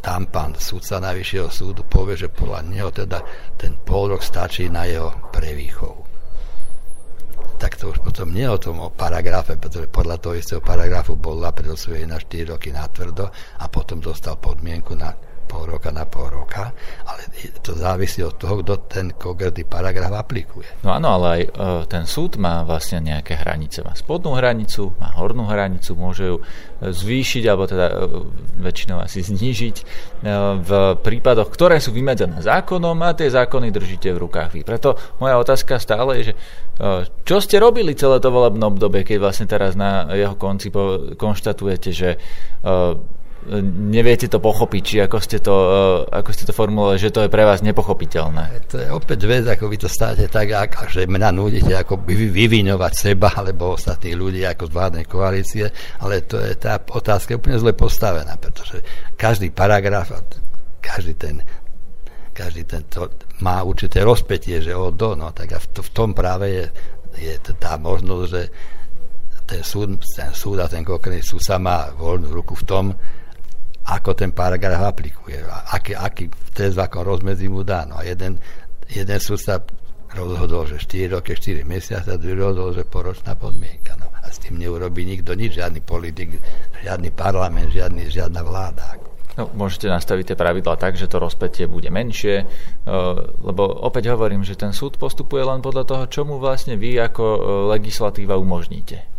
tam 0.03 0.27
pán 0.27 0.51
sudca 0.59 0.99
Najvyššieho 0.99 1.47
súdu 1.47 1.87
povie, 1.87 2.19
že 2.19 2.27
podľa 2.27 2.59
neho 2.67 2.91
teda 2.91 3.23
ten 3.55 3.79
pol 3.79 4.11
rok 4.11 4.19
stačí 4.19 4.67
na 4.67 4.83
jeho 4.83 5.31
prevýchov. 5.31 6.03
Tak 7.55 7.79
to 7.79 7.95
už 7.95 8.03
potom 8.03 8.35
nie 8.35 8.43
o 8.43 8.59
tom 8.59 8.83
o 8.83 8.91
paragrafe, 8.91 9.55
pretože 9.55 9.87
podľa 9.87 10.19
toho 10.19 10.35
istého 10.35 10.59
paragrafu 10.59 11.15
bol 11.15 11.39
odsúdený 11.39 12.11
na 12.11 12.19
4 12.19 12.51
roky 12.51 12.75
na 12.75 12.83
tvrdo 12.91 13.31
a 13.31 13.65
potom 13.71 14.03
dostal 14.03 14.35
podmienku 14.35 14.91
na 14.99 15.15
pol 15.53 15.69
roka 15.69 15.93
na 15.93 16.09
pol 16.09 16.33
roka, 16.33 16.73
ale 17.05 17.21
to 17.61 17.77
závisí 17.77 18.25
od 18.25 18.33
toho, 18.41 18.65
kto 18.65 18.89
ten 18.89 19.13
konkrétny 19.13 19.61
paragraf 19.69 20.09
aplikuje. 20.09 20.65
No 20.81 20.97
áno, 20.97 21.21
ale 21.21 21.25
aj 21.29 21.41
e, 21.45 21.49
ten 21.85 22.03
súd 22.09 22.41
má 22.41 22.65
vlastne 22.65 23.05
nejaké 23.05 23.37
hranice. 23.37 23.85
Má 23.85 23.93
spodnú 23.93 24.33
hranicu, 24.33 24.97
má 24.97 25.13
hornú 25.13 25.45
hranicu, 25.45 25.93
môže 25.93 26.25
ju 26.25 26.37
e, 26.41 26.89
zvýšiť, 26.89 27.43
alebo 27.45 27.69
teda 27.69 27.85
e, 27.85 27.95
väčšinou 28.65 28.97
asi 28.97 29.21
znížiť 29.21 29.75
e, 29.77 29.83
v 30.57 30.69
prípadoch, 30.97 31.53
ktoré 31.53 31.77
sú 31.77 31.93
vymedzené 31.93 32.41
zákonom 32.41 32.97
a 33.05 33.13
tie 33.13 33.29
zákony 33.29 33.69
držíte 33.69 34.09
v 34.09 34.21
rukách 34.25 34.49
vy. 34.57 34.61
Preto 34.65 34.97
moja 35.21 35.37
otázka 35.37 35.77
stále 35.77 36.17
je, 36.17 36.23
že 36.23 36.33
e, 36.33 36.37
čo 37.21 37.37
ste 37.37 37.61
robili 37.61 37.93
celé 37.93 38.17
to 38.17 38.33
volebné 38.33 38.65
obdobie, 38.65 39.05
keď 39.05 39.17
vlastne 39.21 39.45
teraz 39.45 39.77
na 39.77 40.09
jeho 40.17 40.33
konci 40.33 40.73
konštatujete, 41.13 41.89
že 41.93 42.09
e, 42.17 42.17
neviete 43.63 44.32
to 44.32 44.39
pochopiť, 44.39 44.82
či 44.84 44.95
ako 45.03 45.17
ste 45.19 45.38
to, 45.43 45.56
eh, 45.56 46.19
ako 46.19 46.29
ste 46.32 46.47
to 46.47 46.53
formulovali, 46.56 46.97
že 46.99 47.12
to 47.12 47.25
je 47.25 47.34
pre 47.34 47.43
vás 47.43 47.60
nepochopiteľné. 47.60 48.69
To 48.71 48.75
je 48.79 48.88
opäť 48.89 49.19
vec, 49.27 49.43
ako 49.43 49.67
vy 49.67 49.77
to 49.79 49.89
státe 49.91 50.25
tak, 50.32 50.47
ako, 50.51 50.88
že 50.88 51.10
mňa 51.10 51.29
nudíte 51.36 51.73
ako 51.75 52.03
vyviňovať 52.08 52.93
seba 52.95 53.36
alebo 53.36 53.75
ostatných 53.75 54.15
ľudí 54.15 54.41
ako 54.47 54.69
z 54.69 54.75
vládnej 54.75 55.06
koalície, 55.06 55.65
ale 55.99 56.23
to 56.23 56.39
je 56.39 56.56
tá 56.56 56.79
otázka 56.79 57.36
úplne 57.36 57.60
zle 57.60 57.75
postavená, 57.75 58.39
pretože 58.39 58.79
každý 59.19 59.51
paragraf, 59.51 60.15
každý 60.79 61.13
ten 61.15 61.36
každý 62.34 62.65
ten 62.65 62.82
to 62.89 63.13
má 63.45 63.62
určité 63.62 64.01
rozpetie, 64.01 64.58
že 64.58 64.73
od 64.73 64.97
do, 64.97 65.13
no, 65.13 65.29
tak 65.29 65.53
a 65.53 65.60
v, 65.62 65.69
v 65.69 65.89
tom 65.93 66.17
práve 66.17 66.49
je, 66.49 66.65
je 67.21 67.34
tá 67.62 67.77
možnosť, 67.77 68.25
že 68.25 68.41
ten 69.45 69.62
súd, 69.62 70.01
ten 70.01 70.34
súd 70.34 70.58
a 70.58 70.65
ten 70.65 70.82
konkrétny 70.82 71.21
súd 71.21 71.45
sa 71.45 71.62
má 71.62 71.93
voľnú 71.93 72.34
ruku 72.34 72.58
v 72.58 72.65
tom, 72.65 72.86
ako 73.84 74.15
ten 74.15 74.32
paragraf 74.32 74.96
aplikuje, 74.96 75.43
aký, 75.72 75.91
aký 75.91 76.32
trest 76.56 76.80
v 76.80 76.88
akom 76.88 77.04
rozmedzi 77.04 77.52
mu 77.52 77.67
dá. 77.67 77.84
No 77.84 78.00
a 78.00 78.08
jeden, 78.08 78.39
jeden 78.88 79.19
sa 79.19 79.60
rozhodol, 80.15 80.69
že 80.69 80.80
4 80.80 81.19
roky, 81.19 81.36
4 81.36 81.67
mesiace, 81.67 82.08
a 82.08 82.15
druhý 82.15 82.39
rozhodol, 82.39 82.72
že 82.72 82.88
poročná 82.88 83.36
podmienka. 83.36 84.00
No 84.00 84.08
a 84.13 84.30
s 84.30 84.39
tým 84.39 84.62
neurobí 84.62 85.04
nikto 85.04 85.36
nič, 85.36 85.60
žiadny 85.60 85.82
politik, 85.84 86.39
žiadny 86.86 87.12
parlament, 87.12 87.74
žiadny, 87.74 88.08
žiadna 88.08 88.41
vláda. 88.46 88.96
No, 89.34 89.50
môžete 89.58 89.89
nastaviť 89.89 90.32
tie 90.32 90.38
pravidlá 90.38 90.78
tak, 90.78 90.93
že 90.93 91.10
to 91.10 91.17
rozpätie 91.17 91.65
bude 91.65 91.89
menšie, 91.89 92.46
eh, 92.46 92.91
lebo 93.41 93.65
opäť 93.65 94.13
hovorím, 94.13 94.46
že 94.46 94.54
ten 94.54 94.69
súd 94.69 95.02
postupuje 95.02 95.41
len 95.41 95.58
podľa 95.60 95.84
toho, 95.89 96.04
čo 96.06 96.22
mu 96.22 96.38
vlastne 96.38 96.78
vy 96.78 97.02
ako 97.02 97.24
eh, 97.26 97.39
legislatíva 97.74 98.38
umožníte 98.38 99.12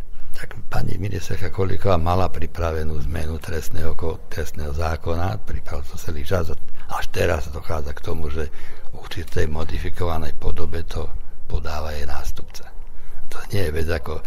pani 0.74 0.98
ministerka 0.98 1.54
Kolíková 1.54 1.94
mala 2.02 2.26
pripravenú 2.26 2.98
zmenu 3.06 3.38
trestného, 3.38 3.94
trestného 4.26 4.74
zákona, 4.74 5.38
pripravil 5.46 5.86
to 5.86 5.94
celý 5.94 6.26
čas, 6.26 6.50
až 6.90 7.04
teraz 7.14 7.46
dochádza 7.54 7.94
k 7.94 8.02
tomu, 8.02 8.26
že 8.26 8.50
v 8.90 8.98
určitej 8.98 9.46
modifikovanej 9.54 10.34
podobe 10.34 10.82
to 10.82 11.06
podáva 11.46 11.94
jej 11.94 12.02
nástupca. 12.10 12.66
To 13.30 13.38
nie 13.54 13.70
je 13.70 13.70
vec 13.70 13.86
ako, 13.86 14.18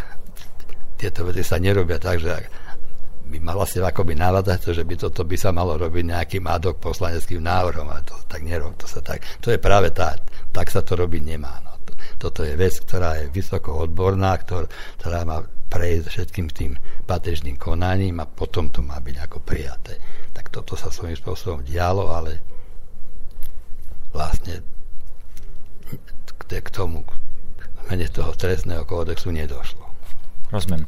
tieto 0.96 1.28
veci 1.28 1.44
sa 1.44 1.60
nerobia 1.60 2.00
tak, 2.00 2.24
že 2.24 2.32
by 3.28 3.44
mala 3.44 3.68
si 3.68 3.84
akoby 3.84 4.16
navádať 4.16 4.72
že 4.72 4.88
by 4.88 4.96
toto 4.96 5.28
by 5.28 5.36
sa 5.36 5.52
malo 5.52 5.76
robiť 5.76 6.16
nejakým 6.16 6.48
ad 6.48 6.64
hoc 6.64 6.80
poslaneckým 6.80 7.44
návrhom 7.44 7.92
a 7.92 8.00
to 8.08 8.16
tak 8.24 8.48
nerob, 8.48 8.72
to 8.80 8.88
sa 8.88 9.04
tak, 9.04 9.20
to 9.44 9.52
je 9.52 9.60
práve 9.60 9.92
tá, 9.92 10.16
tak 10.56 10.72
sa 10.72 10.80
to 10.80 10.96
robiť 10.96 11.28
nemá. 11.28 11.60
No. 11.60 11.77
Toto 12.18 12.42
je 12.42 12.58
vec, 12.58 12.74
ktorá 12.82 13.22
je 13.22 13.30
vysoko 13.30 13.78
odborná, 13.78 14.34
ktorá, 14.42 15.22
má 15.24 15.46
prejsť 15.70 16.06
všetkým 16.10 16.48
tým 16.50 16.72
patežným 17.06 17.62
konaním 17.62 18.20
a 18.20 18.26
potom 18.26 18.74
to 18.74 18.82
má 18.82 18.98
byť 18.98 19.16
ako 19.22 19.38
prijaté. 19.46 20.02
Tak 20.34 20.50
toto 20.50 20.74
sa 20.74 20.90
svojím 20.90 21.20
spôsobom 21.20 21.62
dialo, 21.62 22.10
ale 22.10 22.42
vlastne 24.16 24.66
k 26.48 26.70
tomu 26.72 27.04
mene 27.92 28.08
toho 28.08 28.32
trestného 28.34 28.88
kódexu 28.88 29.30
nedošlo. 29.32 29.84
Rozumiem. 30.50 30.88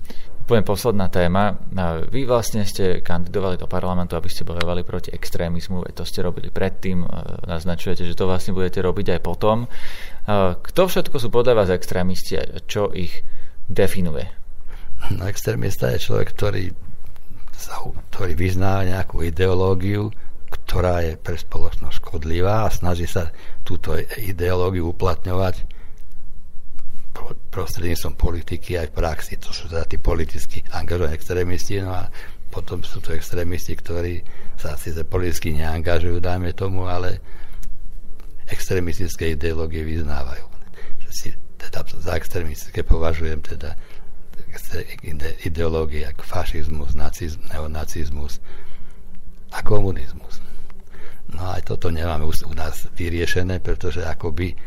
Poviem 0.49 0.65
posledná 0.65 1.13
téma. 1.13 1.61
Vy 2.09 2.25
vlastne 2.25 2.65
ste 2.65 3.05
kandidovali 3.05 3.53
do 3.53 3.69
parlamentu, 3.69 4.17
aby 4.17 4.33
ste 4.33 4.41
bojovali 4.41 4.81
proti 4.81 5.13
extrémizmu, 5.13 5.85
to 5.93 6.01
ste 6.09 6.25
robili 6.25 6.49
predtým, 6.49 7.05
naznačujete, 7.45 8.01
že 8.01 8.17
to 8.17 8.25
vlastne 8.25 8.57
budete 8.57 8.81
robiť 8.81 9.13
aj 9.13 9.19
potom. 9.21 9.69
Kto 10.61 10.81
všetko 10.85 11.17
sú 11.17 11.33
podľa 11.33 11.65
vás 11.65 11.69
extrémisti 11.73 12.37
a 12.37 12.45
čo 12.61 12.93
ich 12.93 13.25
definuje? 13.65 14.29
No, 15.17 15.25
extrémista 15.25 15.89
je 15.89 16.05
človek, 16.05 16.37
ktorý, 16.37 16.69
ktorý 18.13 18.33
vyzná 18.37 18.85
nejakú 18.85 19.25
ideológiu, 19.25 20.13
ktorá 20.53 21.01
je 21.01 21.13
pre 21.17 21.33
spoločnosť 21.33 21.97
škodlivá 21.97 22.69
a 22.69 22.73
snaží 22.73 23.09
sa 23.09 23.33
túto 23.65 23.97
ideológiu 24.21 24.93
uplatňovať 24.93 25.65
prostredníctvom 27.49 28.13
politiky 28.13 28.77
aj 28.77 28.93
v 28.93 28.95
praxi. 28.95 29.33
To 29.41 29.49
sú 29.49 29.65
teda 29.65 29.89
tí 29.89 29.97
politicky 29.97 30.61
angažovaní 30.69 31.17
extrémisti, 31.17 31.81
no 31.81 31.93
a 31.93 32.05
potom 32.53 32.85
sú 32.85 33.01
to 33.01 33.13
extrémisti, 33.13 33.73
ktorí 33.73 34.21
sa 34.57 34.77
síce 34.77 35.05
politicky 35.05 35.53
neangažujú, 35.57 36.21
dajme 36.21 36.53
tomu, 36.53 36.85
ale 36.85 37.21
extrémistické 38.49 39.33
ideológie 39.37 39.85
vyznávajú. 39.85 40.45
Že 41.05 41.11
si 41.13 41.29
teda 41.57 41.85
za 41.85 42.13
extrémistické 42.17 42.81
považujem 42.81 43.41
teda 43.45 43.77
ideológie 45.45 46.09
ako 46.09 46.23
fašizmus, 46.25 46.97
nacizm, 46.97 47.45
neonacizmus 47.53 48.41
a 49.53 49.61
komunizmus. 49.61 50.41
No 51.29 51.53
aj 51.53 51.69
toto 51.69 51.93
nemáme 51.93 52.25
u 52.25 52.53
nás 52.57 52.89
vyriešené, 52.97 53.61
pretože 53.61 54.01
akoby 54.01 54.57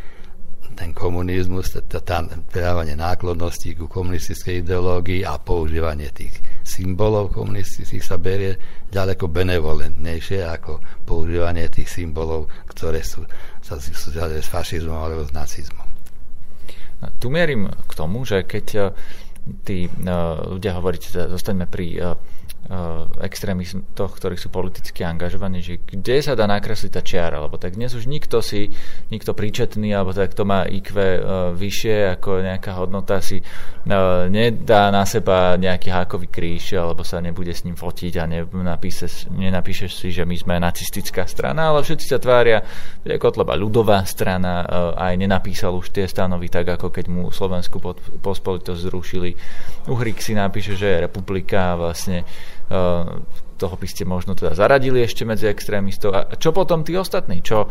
ten 0.72 0.94
komunizmus, 0.94 1.74
tam 2.06 2.30
prejavanie 2.48 2.96
náklonnosti 2.96 3.76
ku 3.76 3.90
komunistickej 3.90 4.64
ideológii 4.64 5.26
a 5.26 5.36
používanie 5.36 6.08
tých 6.14 6.38
symbolov 6.62 7.34
komunistických 7.34 8.02
sa 8.02 8.16
berie 8.18 8.58
ďaleko 8.90 9.26
benevolentnejšie 9.28 10.46
ako 10.46 10.82
používanie 11.06 11.66
tých 11.68 11.90
symbolov, 11.90 12.50
ktoré 12.70 13.02
sú, 13.02 13.26
sa 13.62 13.78
sú 13.78 14.10
s 14.14 14.48
fašizmom 14.48 14.98
alebo 14.98 15.26
s 15.26 15.34
nacizmom. 15.34 15.88
Tu 17.18 17.26
mierim 17.26 17.66
k 17.66 17.92
tomu, 17.98 18.22
že 18.22 18.46
keď 18.46 18.94
tí 19.66 19.90
uh, 19.90 20.54
ľudia 20.54 20.78
teda 20.78 21.26
zostaňme 21.34 21.66
pri 21.66 21.86
uh, 21.98 22.14
uh, 22.70 23.10
extrémistoch, 23.18 24.14
ktorí 24.14 24.38
sú 24.38 24.54
politicky 24.54 25.02
angažovaní, 25.02 25.58
že 25.62 25.82
kde 25.82 26.22
sa 26.22 26.38
dá 26.38 26.46
nakresliť 26.46 26.92
tá 26.94 27.02
čiara, 27.02 27.42
lebo 27.42 27.58
tak 27.58 27.74
dnes 27.74 27.90
už 27.90 28.06
nikto 28.06 28.38
si, 28.38 28.70
nikto 29.10 29.34
príčetný, 29.34 29.90
alebo 29.90 30.14
tak 30.14 30.38
kto 30.38 30.46
má 30.46 30.62
IQ 30.66 30.94
vyššie 31.58 32.18
ako 32.18 32.42
nejaká 32.42 32.70
hodnota 32.78 33.18
si 33.18 33.42
nedá 34.30 34.94
na 34.94 35.02
seba 35.02 35.58
nejaký 35.58 35.90
hákový 35.90 36.30
kríž, 36.30 36.78
alebo 36.78 37.02
sa 37.02 37.18
nebude 37.18 37.50
s 37.50 37.66
ním 37.66 37.74
fotiť 37.74 38.12
a 38.22 38.24
nenapíše, 38.30 39.26
nenapíšeš 39.26 39.90
si, 39.90 40.08
že 40.14 40.22
my 40.22 40.38
sme 40.38 40.62
nacistická 40.62 41.26
strana, 41.26 41.74
ale 41.74 41.82
všetci 41.82 42.06
sa 42.06 42.22
tvária, 42.22 42.62
že 43.02 43.18
Kotleba 43.18 43.58
ľudová 43.58 44.06
strana 44.06 44.62
aj 44.94 45.18
nenapísal 45.18 45.74
už 45.74 45.90
tie 45.90 46.06
stanovy 46.06 46.46
tak, 46.46 46.78
ako 46.78 46.94
keď 46.94 47.10
mu 47.10 47.34
Slovensku 47.34 47.82
pospolitosť 48.22 48.80
zrušili. 48.86 49.31
Uhrik 49.90 50.22
si 50.22 50.32
napíše, 50.32 50.78
že 50.78 50.86
je 50.86 51.04
republika 51.04 51.74
a 51.74 51.78
vlastne 51.78 52.22
Eh, 52.72 53.04
toho 53.60 53.78
by 53.78 53.86
ste 53.86 54.02
možno 54.02 54.34
teda 54.34 54.58
zaradili 54.58 55.06
ešte 55.06 55.22
medzi 55.22 55.46
extrémistov. 55.46 56.10
A 56.18 56.34
čo 56.34 56.50
potom 56.50 56.82
tí 56.82 56.98
ostatní? 56.98 57.44
Čo 57.46 57.70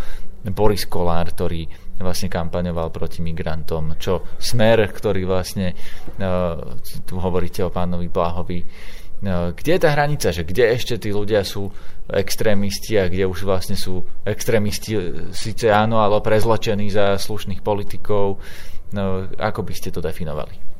Boris 0.55 0.87
Kolár, 0.87 1.35
ktorý 1.35 1.67
vlastne 1.99 2.31
kampaňoval 2.31 2.95
proti 2.95 3.19
migrantom? 3.19 3.99
Čo 3.99 4.23
Smer, 4.39 4.87
ktorý 4.87 5.27
vlastne, 5.27 5.75
eh, 5.75 6.55
tu 7.03 7.19
hovoríte 7.19 7.65
o 7.65 7.73
pánovi 7.73 8.07
Blahovi, 8.07 8.59
eh, 8.61 9.51
kde 9.51 9.71
je 9.75 9.81
tá 9.81 9.89
hranica, 9.91 10.31
že 10.31 10.47
kde 10.47 10.69
ešte 10.69 10.95
tí 11.01 11.11
ľudia 11.11 11.43
sú 11.43 11.67
extrémisti 12.07 12.95
a 13.01 13.11
kde 13.11 13.27
už 13.27 13.43
vlastne 13.43 13.75
sú 13.75 14.05
extrémisti 14.23 14.95
síce 15.33 15.73
áno, 15.73 15.99
ale 15.99 16.23
prezločení 16.23 16.87
za 16.87 17.19
slušných 17.19 17.65
politikov. 17.65 18.39
No, 18.91 19.27
ako 19.39 19.63
by 19.63 19.73
ste 19.75 19.91
to 19.91 19.99
definovali? 20.03 20.70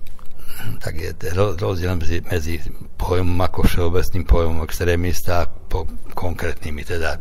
Tak 0.82 0.94
je 0.98 1.12
rozdiel 1.34 1.98
medzi, 2.28 2.62
pojmom 2.98 3.40
ako 3.42 3.66
všeobecným 3.66 4.26
pojmom 4.26 4.60
extrémista 4.66 5.46
a 5.46 5.50
po, 5.50 5.86
konkrétnymi 6.14 6.86
teda 6.86 7.18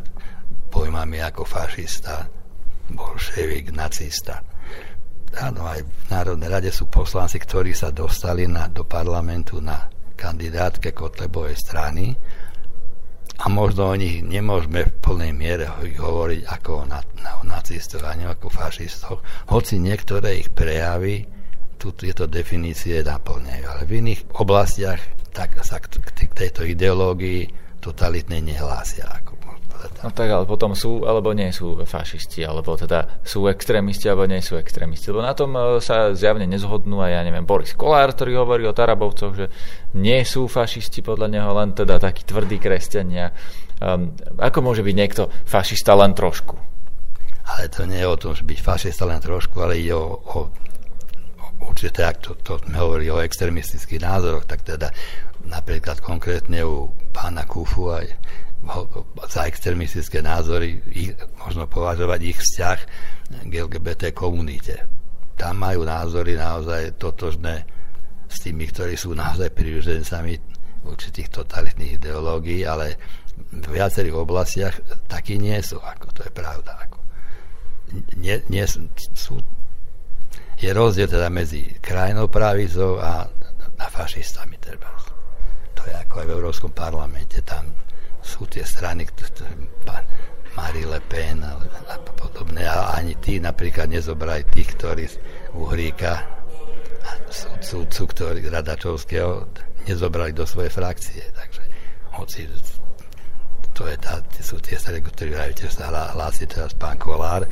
pojmami 0.71 1.19
ako 1.19 1.43
fašista, 1.43 2.29
bolševik, 2.91 3.75
nacista. 3.75 4.39
Áno, 5.31 5.63
aj 5.63 5.79
v 5.83 6.05
Národnej 6.11 6.49
rade 6.51 6.71
sú 6.75 6.91
poslanci, 6.91 7.39
ktorí 7.39 7.71
sa 7.71 7.91
dostali 7.91 8.47
na, 8.47 8.67
do 8.67 8.83
parlamentu 8.83 9.63
na 9.63 9.87
kandidátke 10.15 10.91
Kotlebovej 10.91 11.55
strany 11.55 12.13
a 13.41 13.49
možno 13.49 13.89
o 13.89 13.95
nich 13.97 14.21
nemôžeme 14.21 14.85
v 14.85 14.93
plnej 15.01 15.33
miere 15.33 15.65
hovoriť 15.97 16.41
ako 16.45 16.71
o, 16.77 16.83
na, 16.85 17.01
o 17.41 17.43
nacistoch 17.47 18.05
ani 18.05 18.29
ako 18.29 18.53
fašistoch, 18.53 19.19
hoci 19.49 19.81
niektoré 19.81 20.45
ich 20.45 20.53
prejavy 20.53 21.25
tu 21.81 21.89
tieto 21.97 22.29
definície 22.29 23.01
naplňajú. 23.01 23.65
Ale 23.65 23.81
v 23.89 23.91
iných 24.05 24.21
oblastiach 24.37 25.01
tak 25.33 25.57
sa 25.65 25.81
k 25.81 25.97
tejto 26.13 26.61
ideológii 26.61 27.49
totalitnej 27.81 28.45
nehlásia. 28.45 29.09
Ako 29.09 29.41
No 30.01 30.09
tak, 30.09 30.29
ale 30.29 30.45
potom 30.45 30.77
sú 30.77 31.05
alebo 31.05 31.33
nie 31.33 31.49
sú 31.49 31.81
fašisti, 31.85 32.45
alebo 32.45 32.77
teda 32.77 33.21
sú 33.25 33.49
extrémisti 33.49 34.09
alebo 34.09 34.29
nie 34.29 34.41
sú 34.41 34.57
extrémisti. 34.57 35.09
Lebo 35.09 35.25
na 35.25 35.33
tom 35.33 35.53
e, 35.57 35.81
sa 35.81 36.13
zjavne 36.13 36.45
nezhodnú 36.45 37.01
aj, 37.01 37.11
ja 37.17 37.21
neviem, 37.25 37.45
Boris 37.45 37.73
Kolár, 37.73 38.13
ktorý 38.13 38.41
hovorí 38.45 38.63
o 38.65 38.73
Tarabovcoch, 38.73 39.33
že 39.33 39.47
nie 39.97 40.21
sú 40.25 40.45
fašisti 40.45 41.01
podľa 41.01 41.27
neho, 41.29 41.49
len 41.53 41.73
teda 41.73 41.97
takí 41.97 42.25
tvrdí 42.25 42.61
kresťania. 42.61 43.33
Um, 43.81 44.13
ako 44.37 44.61
môže 44.61 44.85
byť 44.85 44.95
niekto 44.95 45.23
fašista 45.45 45.97
len 45.97 46.13
trošku? 46.13 46.53
Ale 47.41 47.65
to 47.73 47.89
nie 47.89 47.97
je 47.97 48.07
o 48.09 48.17
tom, 48.21 48.37
že 48.37 48.45
byť 48.45 48.59
fašista 48.61 49.09
len 49.09 49.17
trošku, 49.17 49.57
ale 49.57 49.81
ide 49.81 49.97
o, 49.97 50.21
o 50.21 50.53
určite, 51.65 52.01
ak 52.05 52.17
to, 52.21 52.31
to 52.41 52.57
sme 52.61 52.77
hovorili 52.77 53.09
o 53.13 53.23
extremistických 53.23 54.01
názoroch, 54.01 54.45
tak 54.49 54.65
teda 54.65 54.89
napríklad 55.45 56.01
konkrétne 56.01 56.61
u 56.65 56.93
pána 57.13 57.45
Kufu 57.45 57.93
aj 57.93 58.05
za 59.25 59.49
extremistické 59.49 60.21
názory 60.21 60.77
ich, 60.93 61.17
možno 61.41 61.65
považovať 61.65 62.19
ich 62.21 62.37
vzťah 62.37 62.79
k 63.49 63.51
LGBT 63.51 64.13
komunite. 64.13 64.85
Tam 65.33 65.57
majú 65.57 65.81
názory 65.81 66.37
naozaj 66.37 67.01
totožné 67.01 67.65
s 68.29 68.37
tými, 68.45 68.69
ktorí 68.69 68.93
sú 68.93 69.17
naozaj 69.17 69.49
príružencami 69.57 70.37
určitých 70.85 71.33
totalitných 71.33 71.97
ideológií, 71.97 72.61
ale 72.61 72.97
v 73.49 73.65
viacerých 73.73 74.15
oblastiach 74.15 74.75
takí 75.09 75.41
nie 75.41 75.57
sú, 75.65 75.81
ako 75.81 76.13
to 76.13 76.21
je 76.29 76.31
pravda. 76.31 76.71
Ako. 76.85 76.97
Nie, 78.21 78.45
nie 78.47 78.65
sú, 78.69 79.41
je 80.61 80.69
rozdiel 80.69 81.09
teda 81.09 81.33
medzi 81.33 81.73
krajinou 81.81 82.29
pravicou 82.29 83.01
a, 83.01 83.25
a 83.81 83.85
fašistami. 83.89 84.61
Treba. 84.61 84.93
To 85.73 85.81
je 85.89 85.93
ako 85.97 86.15
aj 86.21 86.27
v 86.29 86.35
Európskom 86.37 86.71
parlamente. 86.71 87.41
Tam 87.41 87.65
sú 88.21 88.45
tie 88.45 88.61
strany, 88.61 89.09
Marie 90.53 90.85
Le 90.85 91.01
Pen 91.09 91.41
a, 91.41 91.57
a 91.89 91.97
podobné. 91.97 92.69
A 92.69 92.93
ani 92.93 93.17
tí 93.17 93.41
napríklad 93.41 93.89
nezobrali 93.89 94.45
tých, 94.53 94.77
ktorí 94.77 95.05
Uhríka 95.57 96.21
a 97.01 97.11
súdcu, 97.63 98.05
ktorý 98.13 98.45
Radačovského 98.45 99.49
nezobrali 99.89 100.37
do 100.37 100.45
svojej 100.45 100.69
frakcie. 100.69 101.25
Takže 101.33 101.63
hoci 102.13 102.45
to 103.73 103.87
je 103.87 103.97
tá, 103.97 104.21
sú 104.37 104.61
tie 104.61 104.77
strany, 104.77 105.01
ktoré 105.01 105.55
tiež 105.57 105.73
sa 105.73 105.89
hlási 105.89 106.45
teraz 106.45 106.75
pán 106.77 107.01
Kolár, 107.01 107.47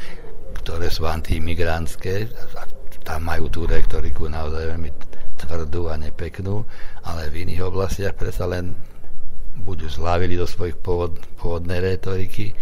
ktoré 0.62 0.92
sú 0.92 1.10
antimigrantské 1.10 2.30
a 2.30 2.64
tam 3.10 3.26
majú 3.26 3.50
tú 3.50 3.66
retoriku 3.66 4.30
naozaj 4.30 4.70
veľmi 4.70 4.94
tvrdú 5.42 5.90
a 5.90 5.98
nepeknú, 5.98 6.62
ale 7.02 7.34
v 7.34 7.50
iných 7.50 7.66
oblastiach 7.66 8.14
predsa 8.14 8.46
len 8.46 8.78
buď 9.66 9.90
zlávili 9.90 10.38
do 10.38 10.46
svojich 10.46 10.78
pôvod, 10.78 11.18
pôvodnej 11.42 11.82
retoriky, 11.82 12.54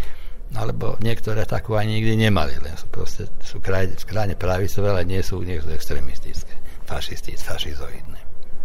alebo 0.56 0.96
niektoré 1.04 1.44
takú 1.44 1.76
ani 1.76 2.00
nikdy 2.00 2.32
nemali, 2.32 2.56
len 2.64 2.80
sú 2.80 2.88
proste 2.88 3.28
sú 3.44 3.60
kraj, 3.60 3.92
krajne 4.08 4.40
pravicové, 4.40 4.88
ale 4.96 5.04
nie 5.04 5.20
sú, 5.20 5.44
nie 5.44 5.60
sú 5.60 5.68
extremistické, 5.76 6.56
fašistické, 6.88 7.44
fašizoidné. 7.44 8.20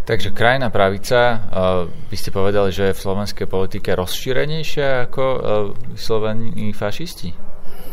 Takže 0.06 0.34
krajná 0.34 0.70
pravica, 0.70 1.18
uh, 1.18 1.38
by 1.86 2.16
ste 2.18 2.34
povedali, 2.34 2.70
že 2.70 2.90
je 2.90 2.96
v 2.96 3.02
slovenskej 3.06 3.46
politike 3.50 3.94
rozšírenejšia 3.94 5.10
ako 5.10 5.24
uh, 5.26 5.38
slovení 5.98 6.70
fašisti? 6.70 7.51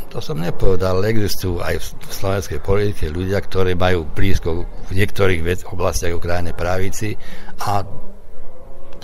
To 0.09 0.17
som 0.17 0.41
nepovedal, 0.41 1.05
existujú 1.05 1.61
aj 1.61 1.75
v 1.77 1.85
slovenskej 2.09 2.59
politike 2.65 3.13
ľudia, 3.13 3.37
ktorí 3.45 3.77
majú 3.77 4.09
blízko 4.09 4.65
v 4.89 4.91
niektorých 4.97 5.69
oblastiach 5.69 6.17
o 6.17 6.23
krajnej 6.23 6.57
pravici 6.57 7.13
a 7.61 7.85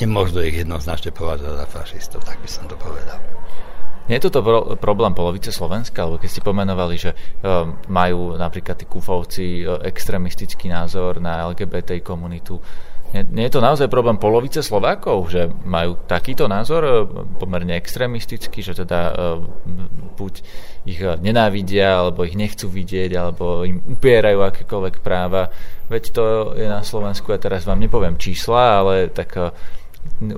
nemôžno 0.02 0.42
ich 0.42 0.58
jednoznačne 0.58 1.14
považovať 1.14 1.62
za 1.62 1.68
fašistov, 1.70 2.20
tak 2.26 2.42
by 2.42 2.50
som 2.50 2.66
to 2.66 2.74
povedal. 2.82 3.22
Nie 4.06 4.22
je 4.22 4.30
toto 4.30 4.46
pro- 4.46 4.78
problém 4.78 5.18
polovice 5.18 5.50
Slovenska, 5.50 6.06
alebo 6.06 6.22
keď 6.22 6.30
ste 6.30 6.46
pomenovali, 6.46 6.96
že 6.98 7.12
uh, 7.14 7.70
majú 7.90 8.38
napríklad 8.38 8.78
tí 8.78 8.86
kufovci 8.86 9.66
uh, 9.66 9.82
extremistický 9.82 10.70
názor 10.70 11.18
na 11.18 11.42
LGBT 11.50 12.06
komunitu, 12.06 12.62
nie, 13.14 13.22
nie 13.32 13.46
je 13.46 13.54
to 13.54 13.62
naozaj 13.62 13.92
problém 13.92 14.18
polovice 14.18 14.64
Slovákov, 14.66 15.30
že 15.30 15.52
majú 15.64 16.00
takýto 16.10 16.50
názor 16.50 16.82
uh, 16.86 16.94
pomerne 17.38 17.78
extrémistický, 17.78 18.66
že 18.66 18.74
teda 18.74 19.00
uh, 19.12 19.44
buď 20.16 20.34
ich 20.86 21.02
nenávidia, 21.02 22.02
alebo 22.02 22.26
ich 22.26 22.38
nechcú 22.38 22.70
vidieť, 22.70 23.12
alebo 23.18 23.66
im 23.66 23.82
upierajú 23.86 24.42
akékoľvek 24.42 25.02
práva. 25.02 25.50
Veď 25.90 26.04
to 26.14 26.24
je 26.58 26.66
na 26.66 26.82
Slovensku, 26.86 27.34
ja 27.34 27.42
teraz 27.42 27.66
vám 27.66 27.82
nepoviem 27.82 28.18
čísla, 28.18 28.82
ale 28.82 29.10
tak 29.14 29.34
uh, 29.38 29.54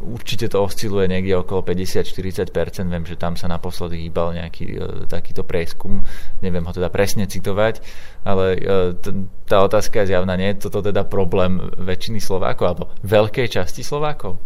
Určite 0.01 0.49
to 0.49 0.65
osciluje 0.65 1.06
niekde 1.06 1.38
okolo 1.38 1.62
50-40%, 1.62 2.89
viem, 2.89 3.06
že 3.06 3.13
tam 3.13 3.38
sa 3.38 3.45
naposledy 3.45 4.10
hýbal 4.10 4.34
nejaký 4.34 4.65
e, 4.73 4.77
takýto 5.06 5.45
prieskum, 5.45 6.01
neviem 6.41 6.65
ho 6.65 6.73
teda 6.73 6.89
presne 6.89 7.30
citovať, 7.30 7.86
ale 8.25 8.58
e, 8.58 8.60
t- 8.97 9.30
tá 9.45 9.62
otázka 9.62 10.01
je 10.01 10.17
zjavná, 10.17 10.34
nie 10.34 10.58
je 10.58 10.65
toto 10.65 10.82
teda 10.82 11.06
problém 11.06 11.62
väčšiny 11.77 12.17
Slovákov 12.17 12.65
alebo 12.65 12.86
veľkej 13.06 13.53
časti 13.53 13.86
Slovákov? 13.86 14.41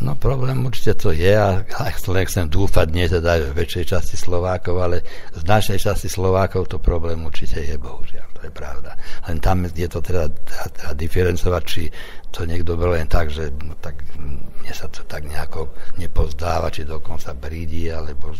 No 0.00 0.16
problém 0.16 0.64
určite 0.64 0.96
to 0.96 1.12
je 1.12 1.28
a 1.36 1.60
len 1.60 2.24
chcem 2.24 2.48
dúfať, 2.48 2.88
nie 2.88 3.04
teda 3.04 3.52
v 3.52 3.52
väčšej 3.52 3.84
časti 3.84 4.16
Slovákov, 4.16 4.80
ale 4.80 5.04
z 5.36 5.44
našej 5.44 5.76
časti 5.76 6.08
Slovákov 6.08 6.72
to 6.72 6.80
problém 6.80 7.20
určite 7.20 7.60
je, 7.60 7.76
bohužiaľ, 7.76 8.24
to 8.32 8.48
je 8.48 8.52
pravda. 8.52 8.96
Len 9.28 9.36
tam 9.44 9.68
je 9.68 9.88
to 9.92 10.00
teda, 10.00 10.32
teda, 10.32 10.64
teda 10.72 10.90
diferencovať, 10.96 11.62
či 11.68 11.82
to 12.30 12.46
niekto 12.46 12.78
bol 12.78 12.94
len 12.94 13.10
tak, 13.10 13.30
že 13.30 13.50
no, 13.66 13.74
tak 13.82 13.98
mne 14.16 14.72
sa 14.72 14.86
to 14.86 15.02
tak 15.06 15.26
nejako 15.26 15.74
nepozdáva, 15.98 16.70
či 16.70 16.86
dokonca 16.86 17.34
brídi, 17.34 17.90
alebo 17.90 18.30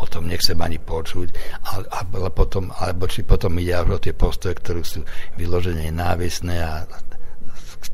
o 0.00 0.06
tom 0.08 0.26
nechcem 0.26 0.56
ani 0.60 0.80
počuť, 0.80 1.28
ale, 1.68 1.84
ale 1.92 2.28
potom, 2.32 2.72
alebo 2.72 3.04
či 3.04 3.20
potom 3.20 3.52
ide 3.60 3.76
o 3.76 4.00
tie 4.00 4.16
postoje, 4.16 4.56
ktoré 4.56 4.80
sú 4.80 5.04
vyložené 5.36 5.92
návisné 5.92 6.64
a 6.64 6.88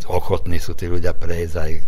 ochotní 0.06 0.62
sú 0.62 0.72
tí 0.78 0.86
ľudia 0.86 1.12
prejsť 1.12 1.54
aj 1.58 1.72
e, 1.74 1.82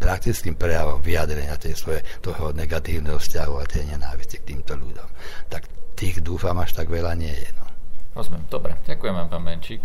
praktickým 0.00 0.56
prejavom 0.56 0.98
vyjadrenia 1.04 1.54
tej 1.60 1.76
svoje, 1.76 2.00
toho 2.24 2.50
negatívneho 2.56 3.20
vzťahu 3.20 3.54
a 3.60 3.68
tej 3.68 3.84
nenávisti 3.94 4.40
k 4.42 4.56
týmto 4.56 4.74
ľuďom. 4.74 5.08
Tak 5.52 5.94
tých 5.94 6.24
dúfam 6.24 6.56
až 6.58 6.72
tak 6.72 6.88
veľa 6.88 7.14
nie 7.14 7.32
je. 7.32 7.48
No. 7.56 7.64
Rozumiem, 8.16 8.44
dobre. 8.48 8.72
Ďakujem 8.88 9.14
vám, 9.14 9.28
pán 9.28 9.44
Benčík. 9.44 9.84